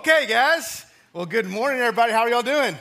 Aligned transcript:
Okay, 0.00 0.24
guys. 0.26 0.86
Well, 1.12 1.26
good 1.26 1.46
morning, 1.46 1.78
everybody. 1.78 2.10
How 2.10 2.20
are 2.20 2.30
y'all 2.30 2.40
doing? 2.40 2.74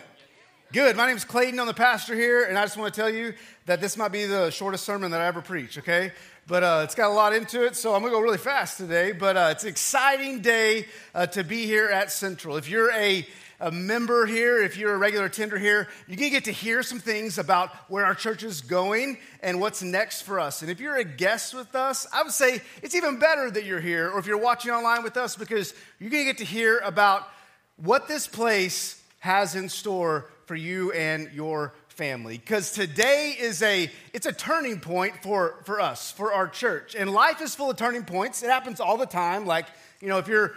Good. 0.72 0.96
My 0.96 1.06
name 1.06 1.18
is 1.18 1.26
Clayton. 1.26 1.60
I'm 1.60 1.68
the 1.68 1.74
pastor 1.74 2.16
here, 2.16 2.46
and 2.46 2.58
I 2.58 2.64
just 2.64 2.78
want 2.78 2.94
to 2.94 2.98
tell 2.98 3.10
you 3.10 3.34
that 3.66 3.82
this 3.82 3.98
might 3.98 4.14
be 4.14 4.24
the 4.24 4.52
shortest 4.52 4.86
sermon 4.86 5.12
that 5.12 5.20
I 5.20 5.26
ever 5.26 5.42
preach, 5.42 5.78
okay? 5.80 6.14
But 6.48 6.64
uh, 6.64 6.82
it's 6.86 6.96
got 6.96 7.10
a 7.10 7.14
lot 7.14 7.36
into 7.36 7.66
it, 7.66 7.76
so 7.76 7.94
I'm 7.94 8.00
going 8.00 8.14
to 8.14 8.18
go 8.18 8.22
really 8.22 8.38
fast 8.38 8.78
today. 8.78 9.12
But 9.12 9.36
uh, 9.36 9.50
it's 9.52 9.64
an 9.64 9.70
exciting 9.70 10.40
day 10.40 10.86
uh, 11.14 11.26
to 11.28 11.44
be 11.44 11.66
here 11.66 11.90
at 11.90 12.10
Central. 12.10 12.56
If 12.56 12.70
you're 12.70 12.94
a 12.94 13.28
a 13.60 13.72
member 13.72 14.26
here, 14.26 14.62
if 14.62 14.78
you're 14.78 14.94
a 14.94 14.98
regular 14.98 15.26
attender 15.26 15.58
here, 15.58 15.88
you're 16.08 16.18
going 16.18 16.30
to 16.30 16.36
get 16.36 16.46
to 16.46 16.52
hear 16.52 16.82
some 16.82 17.00
things 17.00 17.38
about 17.38 17.76
where 17.90 18.06
our 18.06 18.16
church 18.16 18.44
is 18.44 18.62
going 18.62 19.18
and 19.44 19.60
what's 19.60 19.84
next 19.84 20.22
for 20.22 20.40
us. 20.40 20.62
And 20.62 20.72
if 20.72 20.80
you're 20.80 20.96
a 20.96 21.04
guest 21.04 21.54
with 21.54 21.76
us, 21.76 22.08
I 22.14 22.24
would 22.24 22.32
say 22.32 22.62
it's 22.82 22.96
even 22.96 23.20
better 23.20 23.52
that 23.52 23.66
you're 23.66 23.82
here, 23.82 24.10
or 24.10 24.20
if 24.20 24.28
you're 24.28 24.38
watching 24.38 24.72
online 24.72 25.04
with 25.04 25.18
us, 25.18 25.36
because 25.36 25.74
you're 26.00 26.10
going 26.10 26.26
to 26.26 26.32
get 26.32 26.38
to 26.38 26.46
hear 26.46 26.80
about 26.80 27.28
what 27.76 28.08
this 28.08 28.28
place 28.28 29.02
has 29.20 29.56
in 29.56 29.68
store 29.68 30.30
for 30.46 30.56
you 30.56 30.92
and 30.94 31.30
your 31.34 31.74
family. 31.90 32.38
Because 32.38 32.72
today 32.72 33.36
is 33.38 33.62
a 33.62 33.92
it's 34.14 34.26
a 34.26 34.32
turning 34.32 34.80
point 34.80 35.22
for 35.22 35.60
for 35.66 35.82
us 35.82 36.12
for 36.12 36.32
our 36.32 36.48
church. 36.48 36.96
And 36.96 37.12
life 37.12 37.42
is 37.42 37.56
full 37.56 37.70
of 37.70 37.76
turning 37.76 38.06
points. 38.06 38.42
It 38.42 38.50
happens 38.50 38.80
all 38.80 38.96
the 38.96 39.06
time. 39.06 39.46
Like 39.46 39.66
you 40.00 40.08
know 40.08 40.18
if 40.18 40.30
you're 40.30 40.56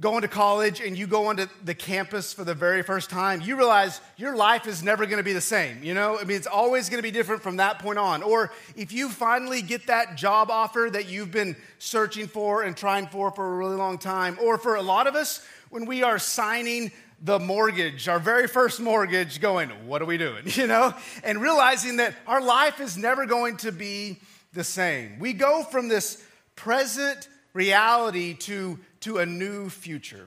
going 0.00 0.22
to 0.22 0.28
college 0.28 0.80
and 0.80 0.98
you 0.98 1.06
go 1.06 1.26
onto 1.26 1.46
the 1.62 1.74
campus 1.74 2.32
for 2.32 2.42
the 2.42 2.54
very 2.54 2.82
first 2.82 3.10
time, 3.10 3.40
you 3.40 3.56
realize 3.56 4.00
your 4.16 4.34
life 4.34 4.66
is 4.66 4.82
never 4.82 5.06
going 5.06 5.18
to 5.18 5.24
be 5.24 5.32
the 5.32 5.40
same. 5.40 5.82
You 5.84 5.94
know, 5.94 6.18
I 6.18 6.24
mean, 6.24 6.36
it's 6.36 6.48
always 6.48 6.88
going 6.88 6.98
to 6.98 7.02
be 7.02 7.12
different 7.12 7.42
from 7.42 7.58
that 7.58 7.78
point 7.78 7.98
on. 7.98 8.22
Or 8.22 8.50
if 8.74 8.92
you 8.92 9.08
finally 9.08 9.62
get 9.62 9.86
that 9.86 10.16
job 10.16 10.50
offer 10.50 10.88
that 10.92 11.08
you've 11.08 11.30
been 11.30 11.54
searching 11.78 12.26
for 12.26 12.62
and 12.62 12.76
trying 12.76 13.06
for 13.06 13.30
for 13.30 13.54
a 13.54 13.56
really 13.56 13.76
long 13.76 13.98
time, 13.98 14.36
or 14.42 14.58
for 14.58 14.74
a 14.74 14.82
lot 14.82 15.06
of 15.06 15.14
us, 15.14 15.46
when 15.70 15.86
we 15.86 16.02
are 16.02 16.18
signing 16.18 16.90
the 17.20 17.38
mortgage, 17.38 18.08
our 18.08 18.18
very 18.18 18.48
first 18.48 18.80
mortgage, 18.80 19.40
going, 19.40 19.70
what 19.86 20.02
are 20.02 20.06
we 20.06 20.18
doing? 20.18 20.42
You 20.54 20.66
know, 20.66 20.92
and 21.22 21.40
realizing 21.40 21.96
that 21.98 22.14
our 22.26 22.40
life 22.40 22.80
is 22.80 22.96
never 22.96 23.26
going 23.26 23.58
to 23.58 23.70
be 23.70 24.18
the 24.52 24.64
same. 24.64 25.18
We 25.20 25.32
go 25.32 25.62
from 25.62 25.88
this 25.88 26.22
present 26.56 27.28
reality 27.52 28.34
to 28.34 28.78
to 29.04 29.18
a 29.18 29.26
new 29.26 29.68
future. 29.68 30.26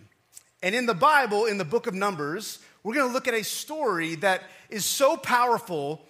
And 0.61 0.75
in 0.75 0.85
the 0.85 0.93
Bible, 0.93 1.45
in 1.45 1.57
the 1.57 1.65
book 1.65 1.87
of 1.87 1.95
Numbers, 1.95 2.59
we're 2.83 2.93
going 2.93 3.07
to 3.07 3.13
look 3.13 3.27
at 3.27 3.33
a 3.33 3.43
story 3.43 4.13
that 4.15 4.43
is 4.69 4.85
so 4.85 5.17
powerful 5.17 6.05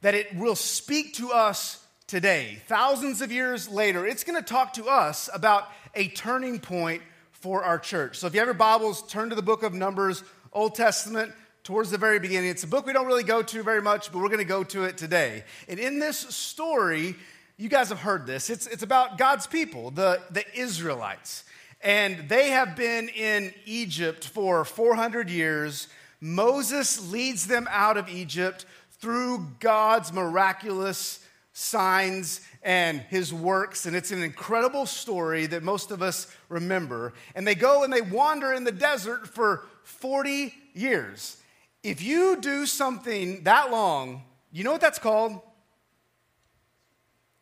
that 0.00 0.16
it 0.16 0.34
will 0.36 0.56
speak 0.56 1.14
to 1.14 1.30
us 1.30 1.80
today. 2.08 2.58
Thousands 2.66 3.22
of 3.22 3.30
years 3.30 3.68
later, 3.68 4.04
it's 4.04 4.24
going 4.24 4.34
to 4.34 4.46
talk 4.46 4.72
to 4.72 4.86
us 4.86 5.30
about 5.32 5.68
a 5.94 6.08
turning 6.08 6.58
point 6.58 7.02
for 7.30 7.62
our 7.62 7.78
church. 7.78 8.18
So 8.18 8.26
if 8.26 8.34
you 8.34 8.40
have 8.40 8.48
your 8.48 8.54
Bibles, 8.54 9.02
turn 9.06 9.28
to 9.28 9.36
the 9.36 9.42
book 9.42 9.62
of 9.62 9.72
Numbers, 9.72 10.24
Old 10.52 10.74
Testament, 10.74 11.32
towards 11.62 11.92
the 11.92 11.98
very 11.98 12.18
beginning. 12.18 12.50
It's 12.50 12.64
a 12.64 12.68
book 12.68 12.84
we 12.84 12.92
don't 12.92 13.06
really 13.06 13.22
go 13.22 13.42
to 13.42 13.62
very 13.62 13.82
much, 13.82 14.10
but 14.10 14.20
we're 14.20 14.28
going 14.28 14.38
to 14.38 14.44
go 14.44 14.64
to 14.64 14.84
it 14.84 14.98
today. 14.98 15.44
And 15.68 15.78
in 15.78 16.00
this 16.00 16.18
story, 16.18 17.14
you 17.56 17.68
guys 17.68 17.90
have 17.90 18.00
heard 18.00 18.26
this. 18.26 18.50
It's, 18.50 18.66
it's 18.66 18.82
about 18.82 19.18
God's 19.18 19.46
people, 19.46 19.92
the, 19.92 20.20
the 20.32 20.44
Israelites. 20.58 21.44
And 21.80 22.28
they 22.28 22.50
have 22.50 22.74
been 22.74 23.08
in 23.08 23.54
Egypt 23.64 24.26
for 24.26 24.64
400 24.64 25.30
years. 25.30 25.88
Moses 26.20 27.10
leads 27.10 27.46
them 27.46 27.68
out 27.70 27.96
of 27.96 28.08
Egypt 28.08 28.66
through 29.00 29.46
God's 29.60 30.12
miraculous 30.12 31.24
signs 31.52 32.40
and 32.62 33.00
his 33.00 33.32
works. 33.32 33.86
And 33.86 33.94
it's 33.94 34.10
an 34.10 34.22
incredible 34.22 34.86
story 34.86 35.46
that 35.46 35.62
most 35.62 35.90
of 35.90 36.02
us 36.02 36.26
remember. 36.48 37.12
And 37.34 37.46
they 37.46 37.54
go 37.54 37.84
and 37.84 37.92
they 37.92 38.00
wander 38.00 38.52
in 38.52 38.64
the 38.64 38.72
desert 38.72 39.28
for 39.28 39.64
40 39.84 40.54
years. 40.74 41.36
If 41.82 42.02
you 42.02 42.40
do 42.40 42.66
something 42.66 43.44
that 43.44 43.70
long, 43.70 44.22
you 44.52 44.64
know 44.64 44.72
what 44.72 44.80
that's 44.80 44.98
called? 44.98 45.40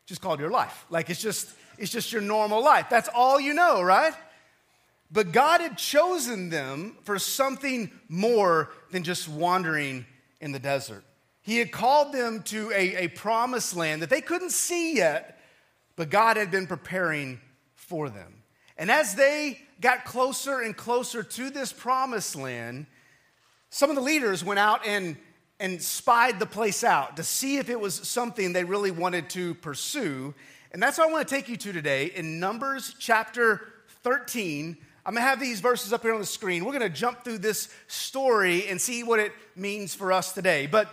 Just 0.05 0.21
called 0.21 0.39
your 0.39 0.51
life. 0.51 0.85
Like 0.89 1.09
it's 1.09 1.21
just 1.21 1.49
it's 1.77 1.91
just 1.91 2.11
your 2.11 2.21
normal 2.21 2.63
life. 2.63 2.87
That's 2.89 3.09
all 3.13 3.39
you 3.39 3.53
know, 3.53 3.81
right? 3.81 4.13
But 5.11 5.31
God 5.31 5.61
had 5.61 5.77
chosen 5.77 6.49
them 6.49 6.97
for 7.03 7.17
something 7.17 7.91
more 8.09 8.71
than 8.91 9.03
just 9.03 9.27
wandering 9.27 10.05
in 10.41 10.51
the 10.51 10.59
desert. 10.59 11.03
He 11.41 11.57
had 11.57 11.71
called 11.71 12.11
them 12.11 12.43
to 12.43 12.71
a, 12.71 13.05
a 13.05 13.07
promised 13.07 13.75
land 13.75 14.01
that 14.01 14.09
they 14.09 14.19
couldn't 14.19 14.51
see 14.51 14.97
yet, 14.97 15.39
but 15.95 16.09
God 16.09 16.35
had 16.35 16.51
been 16.51 16.67
preparing 16.67 17.39
for 17.75 18.09
them. 18.09 18.43
And 18.77 18.91
as 18.91 19.15
they 19.15 19.61
got 19.79 20.03
closer 20.03 20.59
and 20.59 20.75
closer 20.75 21.23
to 21.23 21.49
this 21.49 21.71
promised 21.71 22.35
land, 22.35 22.85
some 23.69 23.89
of 23.89 23.95
the 23.95 24.01
leaders 24.01 24.43
went 24.43 24.59
out 24.59 24.85
and, 24.85 25.15
and 25.59 25.81
spied 25.81 26.39
the 26.39 26.45
place 26.45 26.83
out 26.83 27.17
to 27.17 27.23
see 27.23 27.57
if 27.57 27.69
it 27.69 27.79
was 27.79 27.95
something 27.95 28.53
they 28.53 28.63
really 28.63 28.91
wanted 28.91 29.29
to 29.31 29.55
pursue. 29.55 30.33
And 30.71 30.83
that's 30.83 30.97
what 30.97 31.09
I 31.09 31.11
want 31.11 31.27
to 31.27 31.33
take 31.33 31.47
you 31.47 31.57
to 31.57 31.71
today 31.71 32.07
in 32.07 32.39
Numbers 32.39 32.93
chapter 32.99 33.73
13, 34.03 34.77
I'm 35.07 35.13
going 35.13 35.23
to 35.23 35.29
have 35.29 35.39
these 35.39 35.61
verses 35.61 35.93
up 35.93 36.01
here 36.01 36.13
on 36.13 36.19
the 36.19 36.25
screen. 36.25 36.65
We're 36.65 36.77
going 36.77 36.81
to 36.81 36.89
jump 36.89 37.23
through 37.23 37.37
this 37.37 37.69
story 37.87 38.67
and 38.67 38.79
see 38.79 39.03
what 39.03 39.21
it 39.21 39.31
means 39.55 39.95
for 39.95 40.11
us 40.11 40.33
today. 40.33 40.67
But 40.67 40.89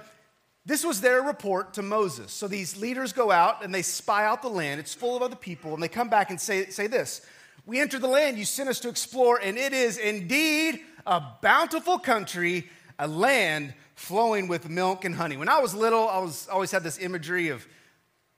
this 0.65 0.85
was 0.85 1.01
their 1.01 1.21
report 1.21 1.75
to 1.75 1.83
Moses. 1.83 2.31
So 2.31 2.47
these 2.47 2.77
leaders 2.77 3.13
go 3.13 3.33
out 3.33 3.65
and 3.65 3.75
they 3.75 3.83
spy 3.83 4.25
out 4.25 4.41
the 4.41 4.49
land. 4.49 4.79
It's 4.79 4.95
full 4.95 5.17
of 5.17 5.23
other 5.23 5.35
people. 5.35 5.75
And 5.75 5.83
they 5.83 5.89
come 5.89 6.09
back 6.09 6.31
and 6.31 6.41
say, 6.41 6.67
say 6.67 6.87
this 6.87 7.27
We 7.67 7.81
entered 7.81 8.03
the 8.03 8.09
land 8.09 8.39
you 8.39 8.45
sent 8.45 8.69
us 8.69 8.79
to 8.81 8.89
explore, 8.89 9.41
and 9.43 9.59
it 9.59 9.73
is 9.73 9.99
indeed 9.99 10.79
a 11.05 11.21
bountiful 11.43 11.99
country, 11.99 12.71
a 13.01 13.09
land 13.09 13.75
flowing 13.97 14.47
with 14.47 14.69
milk 14.69 15.05
and 15.05 15.17
honey. 15.17 15.37
When 15.37 15.49
I 15.49 15.59
was 15.59 15.75
little, 15.75 16.09
I 16.09 16.19
was 16.19 16.47
always 16.47 16.71
had 16.71 16.85
this 16.85 17.01
imagery 17.01 17.49
of 17.49 17.67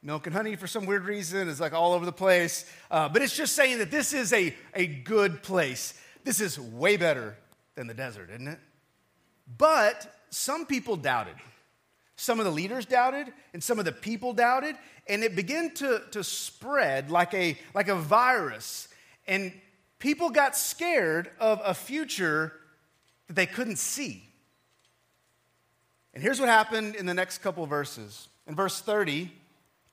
milk 0.07 0.29
and 0.29 0.37
honey 0.37 0.55
for 0.55 0.69
some 0.69 0.87
weird 0.87 1.05
reason 1.05 1.49
is 1.49 1.59
like 1.59 1.73
all 1.73 1.93
over 1.93 2.07
the 2.07 2.13
place. 2.13 2.65
Uh, 2.93 3.09
but 3.09 3.23
it's 3.23 3.37
just 3.37 3.57
saying 3.57 3.79
that 3.79 3.91
this 3.91 4.13
is 4.13 4.33
a, 4.33 4.55
a 4.73 4.87
good 4.87 5.43
place. 5.43 6.01
This 6.23 6.41
is 6.41 6.61
way 6.61 6.97
better 6.97 7.37
than 7.75 7.89
the 7.89 7.95
desert, 7.95 8.31
isn't 8.31 8.47
it? 8.47 8.61
But 9.59 10.09
some 10.31 10.65
people 10.65 10.95
doubted. 10.97 11.35
Some 12.15 12.39
of 12.39 12.47
the 12.47 12.53
leaders 12.53 12.87
doubted, 12.87 13.33
and 13.53 13.63
some 13.63 13.81
of 13.81 13.85
the 13.85 13.91
people 13.91 14.33
doubted, 14.33 14.77
and 15.09 15.25
it 15.25 15.35
began 15.35 15.75
to, 15.75 16.01
to 16.13 16.23
spread 16.23 17.11
like 17.11 17.35
a, 17.35 17.59
like 17.75 17.89
a 17.89 17.97
virus. 17.97 18.87
And 19.27 19.53
people 19.99 20.31
got 20.31 20.57
scared 20.57 21.31
of 21.41 21.61
a 21.65 21.75
future 21.75 22.53
that 23.27 23.35
they 23.35 23.47
couldn't 23.47 23.79
see. 23.79 24.23
And 26.15 26.23
here's 26.23 26.39
what 26.39 26.49
happened 26.49 26.95
in 26.95 27.07
the 27.07 27.15
next 27.15 27.39
couple 27.39 27.67
verses. 27.67 28.29
In 28.47 28.55
verse 28.55 28.81
30, 28.81 29.33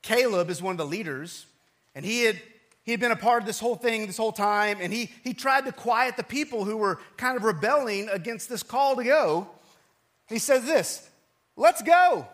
Caleb 0.04 0.50
is 0.50 0.62
one 0.62 0.72
of 0.72 0.78
the 0.78 0.86
leaders, 0.86 1.46
and 1.94 2.04
he 2.04 2.24
had, 2.24 2.38
he 2.82 2.90
had 2.90 3.00
been 3.00 3.10
a 3.10 3.16
part 3.16 3.42
of 3.42 3.46
this 3.46 3.58
whole 3.58 3.74
thing 3.74 4.06
this 4.06 4.18
whole 4.18 4.32
time, 4.32 4.76
and 4.80 4.92
he, 4.92 5.10
he 5.24 5.32
tried 5.32 5.64
to 5.64 5.72
quiet 5.72 6.18
the 6.18 6.22
people 6.22 6.66
who 6.66 6.76
were 6.76 7.00
kind 7.16 7.38
of 7.38 7.42
rebelling 7.42 8.10
against 8.10 8.50
this 8.50 8.62
call 8.62 8.96
to 8.96 9.02
go. 9.02 9.48
He 10.28 10.38
says 10.38 10.64
this 10.66 11.08
Let's 11.56 11.80
go. 11.82 12.28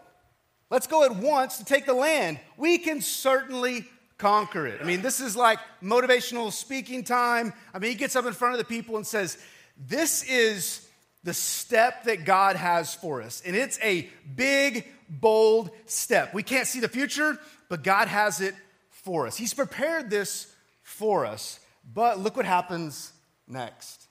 Let's 0.69 0.89
go 0.89 1.05
at 1.05 1.15
once 1.15 1.59
to 1.59 1.65
take 1.65 1.87
the 1.87 1.95
land. 1.95 2.41
We 2.57 2.79
can 2.79 3.01
certainly 3.01 3.87
conquer 4.19 4.67
it. 4.67 4.81
I 4.81 4.85
mean, 4.85 5.01
this 5.01 5.21
is 5.21 5.37
like 5.37 5.59
motivational 5.83 6.53
speaking 6.53 7.05
time. 7.05 7.53
I 7.73 7.79
mean, 7.79 7.93
he 7.93 7.97
gets 7.97 8.17
up 8.17 8.27
in 8.27 8.33
front 8.33 8.55
of 8.55 8.59
the 8.59 8.65
people 8.65 8.97
and 8.97 9.07
says, 9.07 9.39
This 9.77 10.25
is 10.25 10.89
the 11.23 11.35
step 11.35 12.05
that 12.05 12.25
God 12.25 12.57
has 12.57 12.95
for 12.95 13.23
us. 13.23 13.43
And 13.47 13.55
it's 13.55 13.79
a 13.81 14.09
big, 14.35 14.87
bold 15.09 15.71
step. 15.87 16.35
We 16.35 16.43
can't 16.43 16.67
see 16.67 16.81
the 16.81 16.89
future, 16.89 17.39
but 17.71 17.85
God 17.85 18.09
has 18.09 18.43
it 18.43 18.55
for 18.91 19.27
us. 19.27 19.39
He's 19.39 19.55
prepared 19.55 20.11
this 20.11 20.53
for 20.83 21.25
us. 21.25 21.61
But 21.95 22.19
look 22.19 22.37
what 22.37 22.45
happens 22.45 23.13
next. 23.49 24.09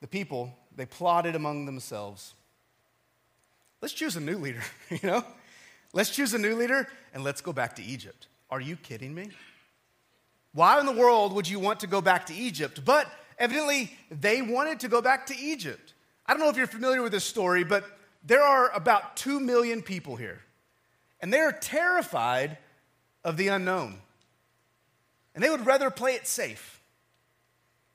The 0.00 0.08
people, 0.08 0.56
they 0.74 0.86
plotted 0.86 1.36
among 1.36 1.66
themselves. 1.66 2.34
Let's 3.82 3.94
choose 3.94 4.16
a 4.16 4.20
new 4.20 4.38
leader, 4.38 4.62
you 4.90 4.98
know? 5.04 5.24
Let's 5.92 6.10
choose 6.10 6.34
a 6.34 6.38
new 6.38 6.56
leader 6.56 6.88
and 7.14 7.22
let's 7.22 7.42
go 7.42 7.52
back 7.52 7.76
to 7.76 7.84
Egypt. 7.84 8.26
Are 8.50 8.60
you 8.60 8.76
kidding 8.76 9.14
me? 9.14 9.28
Why 10.54 10.80
in 10.80 10.86
the 10.86 10.92
world 10.92 11.34
would 11.34 11.46
you 11.46 11.60
want 11.60 11.80
to 11.80 11.86
go 11.86 12.00
back 12.00 12.26
to 12.26 12.34
Egypt? 12.34 12.82
But 12.84 13.06
evidently, 13.38 13.92
they 14.10 14.40
wanted 14.40 14.80
to 14.80 14.88
go 14.88 15.02
back 15.02 15.26
to 15.26 15.36
Egypt. 15.36 15.92
I 16.26 16.32
don't 16.32 16.40
know 16.40 16.48
if 16.48 16.56
you're 16.56 16.66
familiar 16.66 17.02
with 17.02 17.12
this 17.12 17.24
story, 17.24 17.62
but 17.62 17.84
there 18.24 18.42
are 18.42 18.70
about 18.74 19.16
2 19.16 19.38
million 19.38 19.82
people 19.82 20.16
here. 20.16 20.40
And 21.20 21.32
they're 21.32 21.52
terrified 21.52 22.58
of 23.24 23.36
the 23.36 23.48
unknown. 23.48 23.98
And 25.34 25.42
they 25.42 25.50
would 25.50 25.66
rather 25.66 25.90
play 25.90 26.14
it 26.14 26.26
safe. 26.26 26.80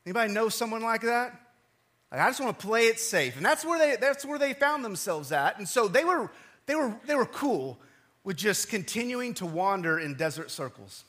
Anybody 0.06 0.34
know 0.34 0.50
someone 0.50 0.82
like 0.82 1.02
that? 1.02 1.40
Like, 2.12 2.22
I 2.22 2.30
just 2.30 2.40
want 2.40 2.60
to 2.60 2.66
play 2.66 2.88
it 2.88 3.00
safe. 3.00 3.38
And 3.38 3.46
that's 3.46 3.66
where 3.66 3.80
they 3.80 3.96
that's 3.96 4.24
where 4.24 4.38
they 4.38 4.54
found 4.54 4.86
themselves 4.86 5.32
at. 5.32 5.58
And 5.58 5.68
so 5.68 5.88
they 5.88 6.04
were 6.04 6.32
they 6.66 6.76
were 6.76 6.96
they 7.06 7.16
were 7.16 7.26
cool 7.26 7.80
with 8.24 8.38
just 8.38 8.70
continuing 8.70 9.34
to 9.36 9.46
wander 9.46 10.00
in 10.00 10.14
desert 10.16 10.52
circles. 10.52 11.04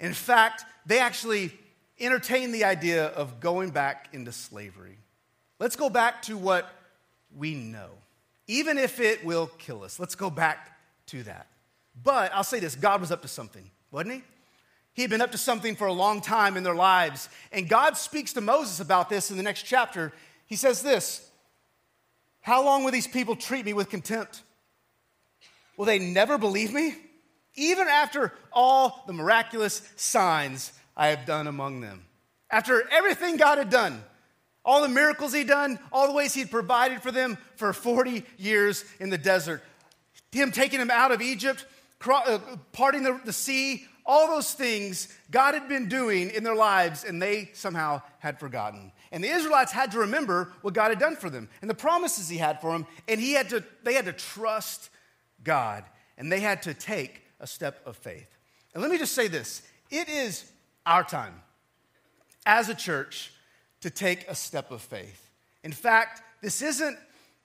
In 0.00 0.12
fact, 0.12 0.64
they 0.86 0.98
actually 0.98 1.52
entertain 1.98 2.52
the 2.52 2.64
idea 2.64 3.06
of 3.06 3.40
going 3.40 3.70
back 3.70 4.08
into 4.12 4.32
slavery. 4.32 4.98
Let's 5.58 5.76
go 5.76 5.88
back 5.88 6.22
to 6.22 6.36
what 6.36 6.70
we 7.34 7.54
know, 7.54 7.90
even 8.46 8.78
if 8.78 9.00
it 9.00 9.24
will 9.24 9.48
kill 9.58 9.82
us. 9.82 9.98
Let's 9.98 10.14
go 10.14 10.30
back 10.30 10.78
to 11.06 11.22
that. 11.24 11.46
But 12.02 12.32
I'll 12.34 12.44
say 12.44 12.60
this 12.60 12.74
God 12.74 13.00
was 13.00 13.10
up 13.10 13.22
to 13.22 13.28
something, 13.28 13.70
wasn't 13.90 14.14
he? 14.14 14.22
He 14.94 15.02
had 15.02 15.10
been 15.10 15.20
up 15.20 15.32
to 15.32 15.38
something 15.38 15.76
for 15.76 15.86
a 15.86 15.92
long 15.92 16.22
time 16.22 16.56
in 16.56 16.62
their 16.62 16.74
lives. 16.74 17.28
And 17.52 17.68
God 17.68 17.98
speaks 17.98 18.32
to 18.32 18.40
Moses 18.40 18.80
about 18.80 19.10
this 19.10 19.30
in 19.30 19.36
the 19.36 19.42
next 19.42 19.64
chapter. 19.64 20.12
He 20.46 20.56
says 20.56 20.82
this 20.82 21.28
How 22.40 22.64
long 22.64 22.84
will 22.84 22.92
these 22.92 23.06
people 23.06 23.36
treat 23.36 23.64
me 23.64 23.72
with 23.72 23.90
contempt? 23.90 24.42
Will 25.76 25.84
they 25.84 25.98
never 25.98 26.38
believe 26.38 26.72
me? 26.72 26.94
Even 27.54 27.88
after 27.88 28.32
all 28.52 29.04
the 29.06 29.12
miraculous 29.12 29.82
signs 29.96 30.72
I 30.96 31.08
have 31.08 31.26
done 31.26 31.46
among 31.46 31.80
them. 31.80 32.04
After 32.50 32.88
everything 32.90 33.36
God 33.36 33.58
had 33.58 33.70
done, 33.70 34.02
all 34.66 34.82
the 34.82 34.88
miracles 34.88 35.32
he'd 35.32 35.46
done, 35.46 35.78
all 35.92 36.08
the 36.08 36.12
ways 36.12 36.34
he'd 36.34 36.50
provided 36.50 37.00
for 37.00 37.12
them 37.12 37.38
for 37.54 37.72
40 37.72 38.24
years 38.36 38.84
in 38.98 39.08
the 39.08 39.16
desert, 39.16 39.62
him 40.32 40.50
taking 40.50 40.80
them 40.80 40.90
out 40.90 41.12
of 41.12 41.22
Egypt, 41.22 41.64
uh, 42.06 42.38
parting 42.72 43.04
the, 43.04 43.18
the 43.24 43.32
sea, 43.32 43.86
all 44.04 44.28
those 44.28 44.52
things 44.52 45.08
God 45.30 45.54
had 45.54 45.68
been 45.68 45.88
doing 45.88 46.30
in 46.30 46.44
their 46.44 46.54
lives, 46.54 47.04
and 47.04 47.22
they 47.22 47.50
somehow 47.54 48.02
had 48.18 48.38
forgotten. 48.38 48.92
And 49.12 49.22
the 49.22 49.28
Israelites 49.28 49.72
had 49.72 49.92
to 49.92 50.00
remember 50.00 50.52
what 50.62 50.74
God 50.74 50.90
had 50.90 50.98
done 50.98 51.16
for 51.16 51.30
them 51.30 51.48
and 51.60 51.70
the 51.70 51.74
promises 51.74 52.28
He 52.28 52.36
had 52.36 52.60
for 52.60 52.72
them, 52.72 52.86
and 53.08 53.20
he 53.20 53.32
had 53.32 53.48
to, 53.50 53.64
they 53.82 53.94
had 53.94 54.04
to 54.04 54.12
trust 54.12 54.90
God, 55.42 55.84
and 56.18 56.30
they 56.30 56.40
had 56.40 56.62
to 56.62 56.74
take 56.74 57.22
a 57.40 57.46
step 57.46 57.80
of 57.86 57.96
faith. 57.96 58.36
And 58.74 58.82
let 58.82 58.90
me 58.90 58.98
just 58.98 59.14
say 59.14 59.28
this 59.28 59.62
it 59.90 60.08
is 60.08 60.50
our 60.84 61.04
time 61.04 61.34
as 62.44 62.68
a 62.68 62.74
church 62.74 63.32
to 63.86 63.90
take 63.90 64.26
a 64.28 64.34
step 64.34 64.72
of 64.72 64.82
faith. 64.82 65.30
In 65.62 65.70
fact, 65.70 66.20
this 66.42 66.60
isn't 66.60 66.98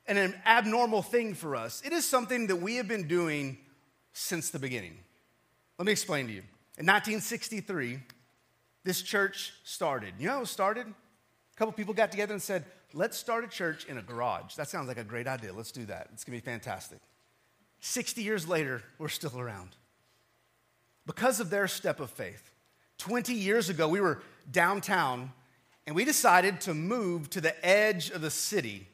an 0.07 0.33
abnormal 0.43 1.03
thing 1.03 1.35
for 1.35 1.55
us, 1.55 1.83
it 1.85 1.93
is 1.93 2.03
something 2.03 2.47
that 2.47 2.55
we 2.55 2.77
have 2.77 2.88
been 2.88 3.07
doing 3.07 3.59
since 4.13 4.49
the 4.49 4.57
beginning. 4.57 4.97
Let 5.77 5.85
me 5.85 5.91
explain 5.91 6.25
to 6.25 6.33
you. 6.33 6.41
In 6.79 6.88
1963, 6.88 7.99
this 8.83 9.03
church 9.03 9.53
started. 9.63 10.15
You 10.17 10.29
know 10.29 10.33
how 10.33 10.41
it 10.41 10.47
started? 10.47 10.88
A 10.88 11.57
couple 11.57 11.73
people 11.73 11.93
got 11.93 12.09
together 12.09 12.33
and 12.33 12.41
said, 12.41 12.65
Let's 12.91 13.17
start 13.17 13.43
a 13.43 13.47
church 13.47 13.85
in 13.85 13.99
a 13.99 14.01
garage. 14.01 14.55
That 14.55 14.67
sounds 14.67 14.88
like 14.88 14.97
a 14.97 15.03
great 15.03 15.27
idea. 15.27 15.53
Let's 15.53 15.71
do 15.71 15.85
that. 15.85 16.09
It's 16.11 16.23
going 16.23 16.39
to 16.39 16.43
be 16.43 16.51
fantastic. 16.51 16.99
60 17.81 18.23
years 18.23 18.47
later, 18.47 18.81
we're 18.97 19.09
still 19.09 19.39
around. 19.39 19.75
Because 21.05 21.39
of 21.39 21.51
their 21.51 21.67
step 21.67 21.99
of 21.99 22.09
faith. 22.09 22.51
20 22.97 23.31
years 23.35 23.69
ago, 23.69 23.88
we 23.88 24.01
were 24.01 24.23
downtown 24.51 25.31
and 25.91 25.95
we 25.97 26.05
decided 26.05 26.61
to 26.61 26.73
move 26.73 27.29
to 27.31 27.41
the 27.41 27.65
edge 27.65 28.11
of 28.11 28.21
the 28.21 28.29
city, 28.31 28.88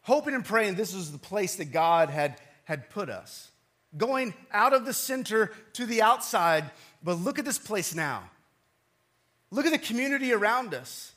hoping 0.00 0.34
and 0.34 0.44
praying 0.44 0.74
this 0.74 0.92
was 0.92 1.12
the 1.12 1.18
place 1.18 1.54
that 1.54 1.66
God 1.66 2.10
had, 2.10 2.34
had 2.64 2.90
put 2.90 3.08
us. 3.08 3.52
Going 3.96 4.34
out 4.50 4.72
of 4.72 4.84
the 4.84 4.92
center 4.92 5.52
to 5.74 5.86
the 5.86 6.02
outside, 6.02 6.68
but 7.00 7.14
look 7.14 7.38
at 7.38 7.44
this 7.44 7.58
place 7.58 7.94
now. 7.94 8.28
Look 9.52 9.66
at 9.66 9.70
the 9.70 9.78
community 9.78 10.32
around 10.32 10.74
us. 10.74 11.12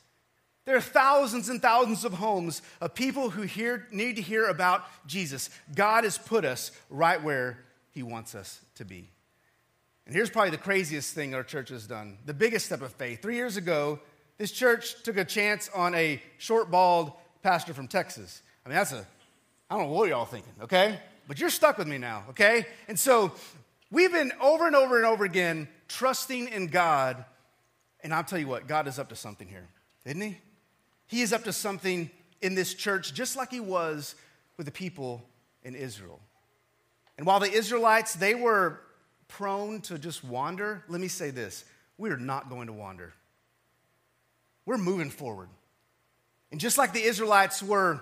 There 0.64 0.76
are 0.76 0.80
thousands 0.80 1.48
and 1.48 1.60
thousands 1.60 2.04
of 2.04 2.12
homes 2.12 2.62
of 2.80 2.94
people 2.94 3.30
who 3.30 3.42
hear, 3.42 3.88
need 3.90 4.14
to 4.14 4.22
hear 4.22 4.46
about 4.46 4.84
Jesus. 5.08 5.50
God 5.74 6.04
has 6.04 6.18
put 6.18 6.44
us 6.44 6.70
right 6.88 7.20
where 7.20 7.64
He 7.90 8.04
wants 8.04 8.36
us 8.36 8.60
to 8.76 8.84
be. 8.84 9.10
And 10.06 10.14
here's 10.14 10.30
probably 10.30 10.50
the 10.50 10.58
craziest 10.58 11.14
thing 11.14 11.34
our 11.34 11.42
church 11.42 11.70
has 11.70 11.88
done 11.88 12.18
the 12.26 12.32
biggest 12.32 12.66
step 12.66 12.80
of 12.80 12.92
faith. 12.92 13.22
Three 13.22 13.34
years 13.34 13.56
ago, 13.56 13.98
this 14.38 14.50
church 14.50 15.02
took 15.02 15.16
a 15.16 15.24
chance 15.24 15.70
on 15.74 15.94
a 15.94 16.22
short, 16.38 16.70
bald 16.70 17.12
pastor 17.42 17.74
from 17.74 17.88
Texas. 17.88 18.42
I 18.64 18.68
mean, 18.68 18.76
that's 18.76 18.92
a, 18.92 19.06
I 19.70 19.76
don't 19.76 19.88
know 19.88 19.92
what 19.92 20.08
y'all 20.08 20.24
thinking, 20.24 20.52
okay? 20.62 20.98
But 21.28 21.38
you're 21.38 21.50
stuck 21.50 21.78
with 21.78 21.88
me 21.88 21.98
now, 21.98 22.24
okay? 22.30 22.66
And 22.88 22.98
so 22.98 23.32
we've 23.90 24.12
been 24.12 24.32
over 24.40 24.66
and 24.66 24.76
over 24.76 24.96
and 24.96 25.06
over 25.06 25.24
again 25.24 25.68
trusting 25.88 26.48
in 26.48 26.66
God. 26.66 27.24
And 28.02 28.12
I'll 28.12 28.24
tell 28.24 28.38
you 28.38 28.48
what, 28.48 28.66
God 28.66 28.88
is 28.88 28.98
up 28.98 29.08
to 29.10 29.16
something 29.16 29.48
here, 29.48 29.66
isn't 30.04 30.20
He? 30.20 30.38
He 31.06 31.22
is 31.22 31.32
up 31.32 31.44
to 31.44 31.52
something 31.52 32.10
in 32.42 32.54
this 32.54 32.74
church, 32.74 33.14
just 33.14 33.36
like 33.36 33.50
he 33.50 33.60
was 33.60 34.14
with 34.56 34.66
the 34.66 34.72
people 34.72 35.22
in 35.62 35.74
Israel. 35.74 36.20
And 37.16 37.26
while 37.26 37.40
the 37.40 37.50
Israelites, 37.50 38.14
they 38.14 38.34
were 38.34 38.80
prone 39.28 39.80
to 39.82 39.98
just 39.98 40.24
wander, 40.24 40.84
let 40.88 41.00
me 41.00 41.08
say 41.08 41.30
this 41.30 41.64
we 41.96 42.10
are 42.10 42.16
not 42.16 42.50
going 42.50 42.66
to 42.66 42.72
wander. 42.72 43.12
We're 44.66 44.78
moving 44.78 45.10
forward. 45.10 45.48
And 46.50 46.60
just 46.60 46.78
like 46.78 46.92
the 46.92 47.02
Israelites 47.02 47.62
were 47.62 48.00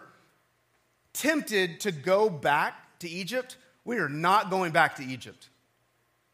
tempted 1.13 1.81
to 1.81 1.93
go 1.93 2.29
back 2.31 2.99
to 3.01 3.09
Egypt, 3.09 3.57
we 3.85 3.99
are 3.99 4.09
not 4.09 4.51
going 4.51 4.73
back 4.73 4.97
to 4.97 5.05
Egypt. 5.05 5.49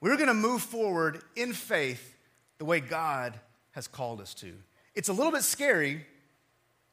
We're 0.00 0.16
going 0.16 0.28
to 0.28 0.34
move 0.34 0.62
forward 0.62 1.22
in 1.34 1.52
faith 1.52 2.16
the 2.58 2.64
way 2.64 2.80
God 2.80 3.38
has 3.72 3.88
called 3.88 4.20
us 4.20 4.34
to. 4.34 4.52
It's 4.94 5.08
a 5.08 5.12
little 5.12 5.32
bit 5.32 5.42
scary 5.42 6.04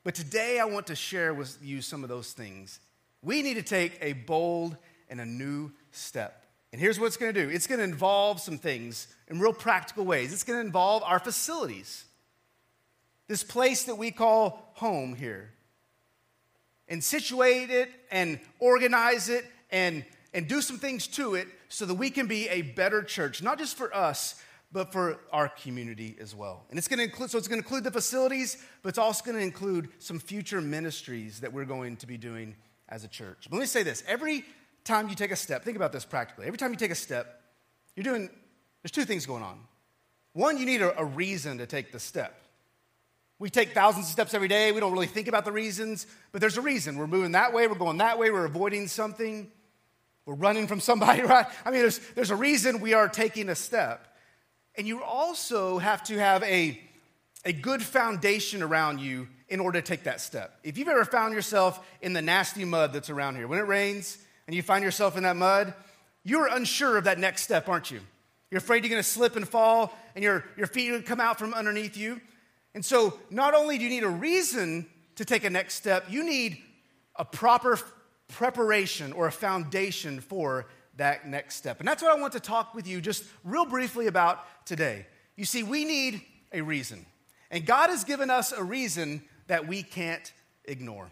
but 0.06 0.14
today 0.14 0.60
I 0.60 0.66
want 0.66 0.88
to 0.88 0.96
share 0.96 1.34
with 1.34 1.58
you 1.64 1.82
some 1.82 2.04
of 2.04 2.10
those 2.10 2.32
things. 2.32 2.80
We 3.24 3.42
need 3.42 3.56
to 3.56 3.64
take 3.64 3.98
a 4.02 4.14
bold 4.14 4.78
and 5.10 5.20
a 5.20 5.26
new 5.26 5.72
step. 5.90 6.46
And 6.72 6.80
here's 6.80 7.00
what 7.00 7.08
it's 7.08 7.18
going 7.18 7.34
to 7.34 7.44
do 7.44 7.50
it's 7.50 7.66
going 7.66 7.80
to 7.80 7.84
involve 7.84 8.40
some 8.40 8.60
things 8.60 9.08
in 9.28 9.40
real 9.40 9.52
practical 9.52 10.06
ways. 10.06 10.32
It's 10.32 10.44
going 10.44 10.62
to 10.62 10.66
involve 10.66 11.02
our 11.02 11.18
facilities, 11.18 12.06
this 13.28 13.44
place 13.44 13.84
that 13.86 13.98
we 13.98 14.12
call 14.12 14.72
home 14.76 15.16
here, 15.16 15.52
and 16.88 17.04
situate 17.04 17.70
it 17.70 17.90
and 18.12 18.40
organize 18.60 19.30
it 19.30 19.46
and, 19.72 20.06
and 20.34 20.48
do 20.48 20.62
some 20.62 20.78
things 20.78 21.08
to 21.08 21.36
it 21.36 21.48
so 21.68 21.86
that 21.86 21.96
we 21.96 22.10
can 22.10 22.28
be 22.28 22.48
a 22.50 22.62
better 22.62 23.02
church, 23.02 23.42
not 23.42 23.58
just 23.58 23.76
for 23.76 23.94
us, 23.96 24.42
but 24.72 24.92
for 24.92 25.18
our 25.32 25.50
community 25.50 26.16
as 26.20 26.36
well. 26.36 26.66
And 26.70 26.78
it's 26.78 26.88
going 26.88 27.00
to 27.00 27.06
include, 27.06 27.32
so 27.32 27.38
it's 27.38 27.48
going 27.48 27.62
to 27.62 27.66
include 27.66 27.84
the 27.84 27.92
facilities, 27.92 28.64
but 28.84 28.90
it's 28.90 28.98
also 28.98 29.24
going 29.24 29.38
to 29.38 29.44
include 29.44 29.90
some 30.00 30.20
future 30.20 30.62
ministries 30.62 31.40
that 31.40 31.52
we're 31.52 31.66
going 31.66 31.98
to 31.98 32.08
be 32.08 32.18
doing 32.18 32.56
as 32.90 33.04
a 33.04 33.08
church. 33.08 33.48
But 33.50 33.58
let 33.58 33.62
me 33.62 33.68
say 33.68 33.84
this 33.84 34.04
every 34.08 34.46
time 34.84 35.10
you 35.10 35.16
take 35.16 35.32
a 35.32 35.36
step, 35.36 35.64
think 35.64 35.78
about 35.78 35.92
this 35.92 36.06
practically. 36.06 36.46
Every 36.46 36.58
time 36.58 36.72
you 36.72 36.78
take 36.78 36.92
a 36.92 36.96
step, 36.96 37.42
you're 37.96 38.04
doing, 38.04 38.30
there's 38.84 38.92
two 38.92 39.06
things 39.06 39.26
going 39.26 39.44
on. 39.44 39.60
One, 40.34 40.58
you 40.58 40.66
need 40.66 40.82
a, 40.82 41.00
a 41.00 41.06
reason 41.06 41.58
to 41.58 41.66
take 41.66 41.92
the 41.92 42.00
step. 42.00 42.40
We 43.38 43.50
take 43.50 43.74
thousands 43.74 44.06
of 44.06 44.12
steps 44.12 44.34
every 44.34 44.48
day. 44.48 44.72
We 44.72 44.80
don't 44.80 44.94
really 44.94 45.08
think 45.08 45.28
about 45.28 45.44
the 45.44 45.52
reasons, 45.52 46.08
but 46.32 46.40
there's 46.40 46.58
a 46.58 46.62
reason. 46.62 46.98
We're 46.98 47.08
moving 47.08 47.34
that 47.34 47.54
way, 47.54 47.68
we're 47.68 47.76
going 47.76 47.98
that 47.98 48.18
way, 48.18 48.32
we're 48.32 48.46
avoiding 48.46 48.88
something, 48.88 49.52
we're 50.26 50.36
running 50.36 50.68
from 50.68 50.80
somebody, 50.80 51.22
right? 51.24 51.46
I 51.66 51.72
mean, 51.72 51.82
there's, 51.82 52.00
there's 52.16 52.32
a 52.32 52.36
reason 52.36 52.80
we 52.80 52.94
are 52.94 53.10
taking 53.10 53.50
a 53.50 53.56
step. 53.56 54.08
And 54.78 54.88
you 54.88 55.04
also 55.04 55.78
have 55.78 56.04
to 56.04 56.18
have 56.18 56.44
a, 56.44 56.80
a 57.44 57.54
good 57.54 57.82
foundation 57.82 58.62
around 58.64 59.00
you 59.00 59.28
in 59.48 59.60
order 59.60 59.82
to 59.82 59.86
take 59.86 60.04
that 60.04 60.22
step. 60.22 60.58
If 60.64 60.78
you've 60.78 60.88
ever 60.88 61.06
found 61.06 61.34
yourself 61.34 61.86
in 62.02 62.14
the 62.14 62.22
nasty 62.22 62.66
mud 62.66 62.94
that's 62.94 63.10
around 63.10 63.36
here, 63.36 63.48
when 63.48 63.60
it 63.60 63.68
rains 63.68 64.18
and 64.48 64.56
you 64.56 64.62
find 64.62 64.84
yourself 64.84 65.18
in 65.18 65.24
that 65.24 65.36
mud, 65.36 65.74
you're 66.24 66.48
unsure 66.48 66.98
of 66.98 67.04
that 67.04 67.20
next 67.20 67.44
step, 67.44 67.70
aren't 67.70 67.92
you? 67.92 68.00
You're 68.50 68.60
afraid 68.60 68.84
you're 68.84 68.90
gonna 68.90 69.04
slip 69.04 69.36
and 69.36 69.48
fall 69.48 69.94
and 70.16 70.24
your, 70.24 70.46
your 70.58 70.68
feet 70.68 70.90
are 70.90 70.94
gonna 70.94 71.04
come 71.04 71.20
out 71.20 71.38
from 71.38 71.54
underneath 71.54 71.98
you. 71.98 72.20
And 72.76 72.86
so, 72.86 73.18
not 73.32 73.54
only 73.54 73.78
do 73.78 73.86
you 73.86 73.90
need 73.90 74.04
a 74.04 74.10
reason 74.10 74.86
to 75.16 75.24
take 75.24 75.46
a 75.46 75.50
next 75.50 75.76
step, 75.76 76.06
you 76.10 76.26
need 76.26 76.62
a 77.16 77.24
proper 77.24 77.80
preparation 78.28 79.14
or 79.14 79.28
a 79.28 79.32
foundation 79.32 80.20
for 80.20 80.68
that 80.98 81.26
next 81.26 81.56
step. 81.56 81.80
And 81.80 81.88
that's 81.88 82.04
what 82.04 82.16
I 82.16 82.20
want 82.20 82.34
to 82.34 82.40
talk 82.42 82.76
with 82.76 82.86
you 82.86 83.00
just 83.00 83.24
real 83.46 83.66
briefly 83.66 84.08
about 84.08 84.66
today. 84.66 85.06
You 85.38 85.46
see, 85.46 85.64
we 85.64 85.86
need 85.86 86.22
a 86.52 86.62
reason. 86.62 87.06
And 87.50 87.66
God 87.66 87.90
has 87.90 88.04
given 88.04 88.30
us 88.30 88.52
a 88.52 88.64
reason 88.64 89.24
that 89.48 89.68
we 89.68 89.82
can't 89.82 90.34
ignore. 90.66 91.10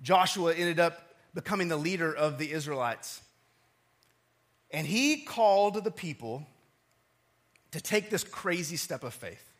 Joshua 0.00 0.54
ended 0.54 0.80
up 0.80 1.14
becoming 1.34 1.68
the 1.68 1.76
leader 1.76 2.14
of 2.14 2.38
the 2.38 2.52
Israelites. 2.52 3.20
And 4.70 4.86
he 4.86 5.22
called 5.22 5.84
the 5.84 5.90
people 5.90 6.46
to 7.72 7.82
take 7.82 8.08
this 8.08 8.24
crazy 8.24 8.76
step 8.76 9.04
of 9.04 9.12
faith. 9.12 9.51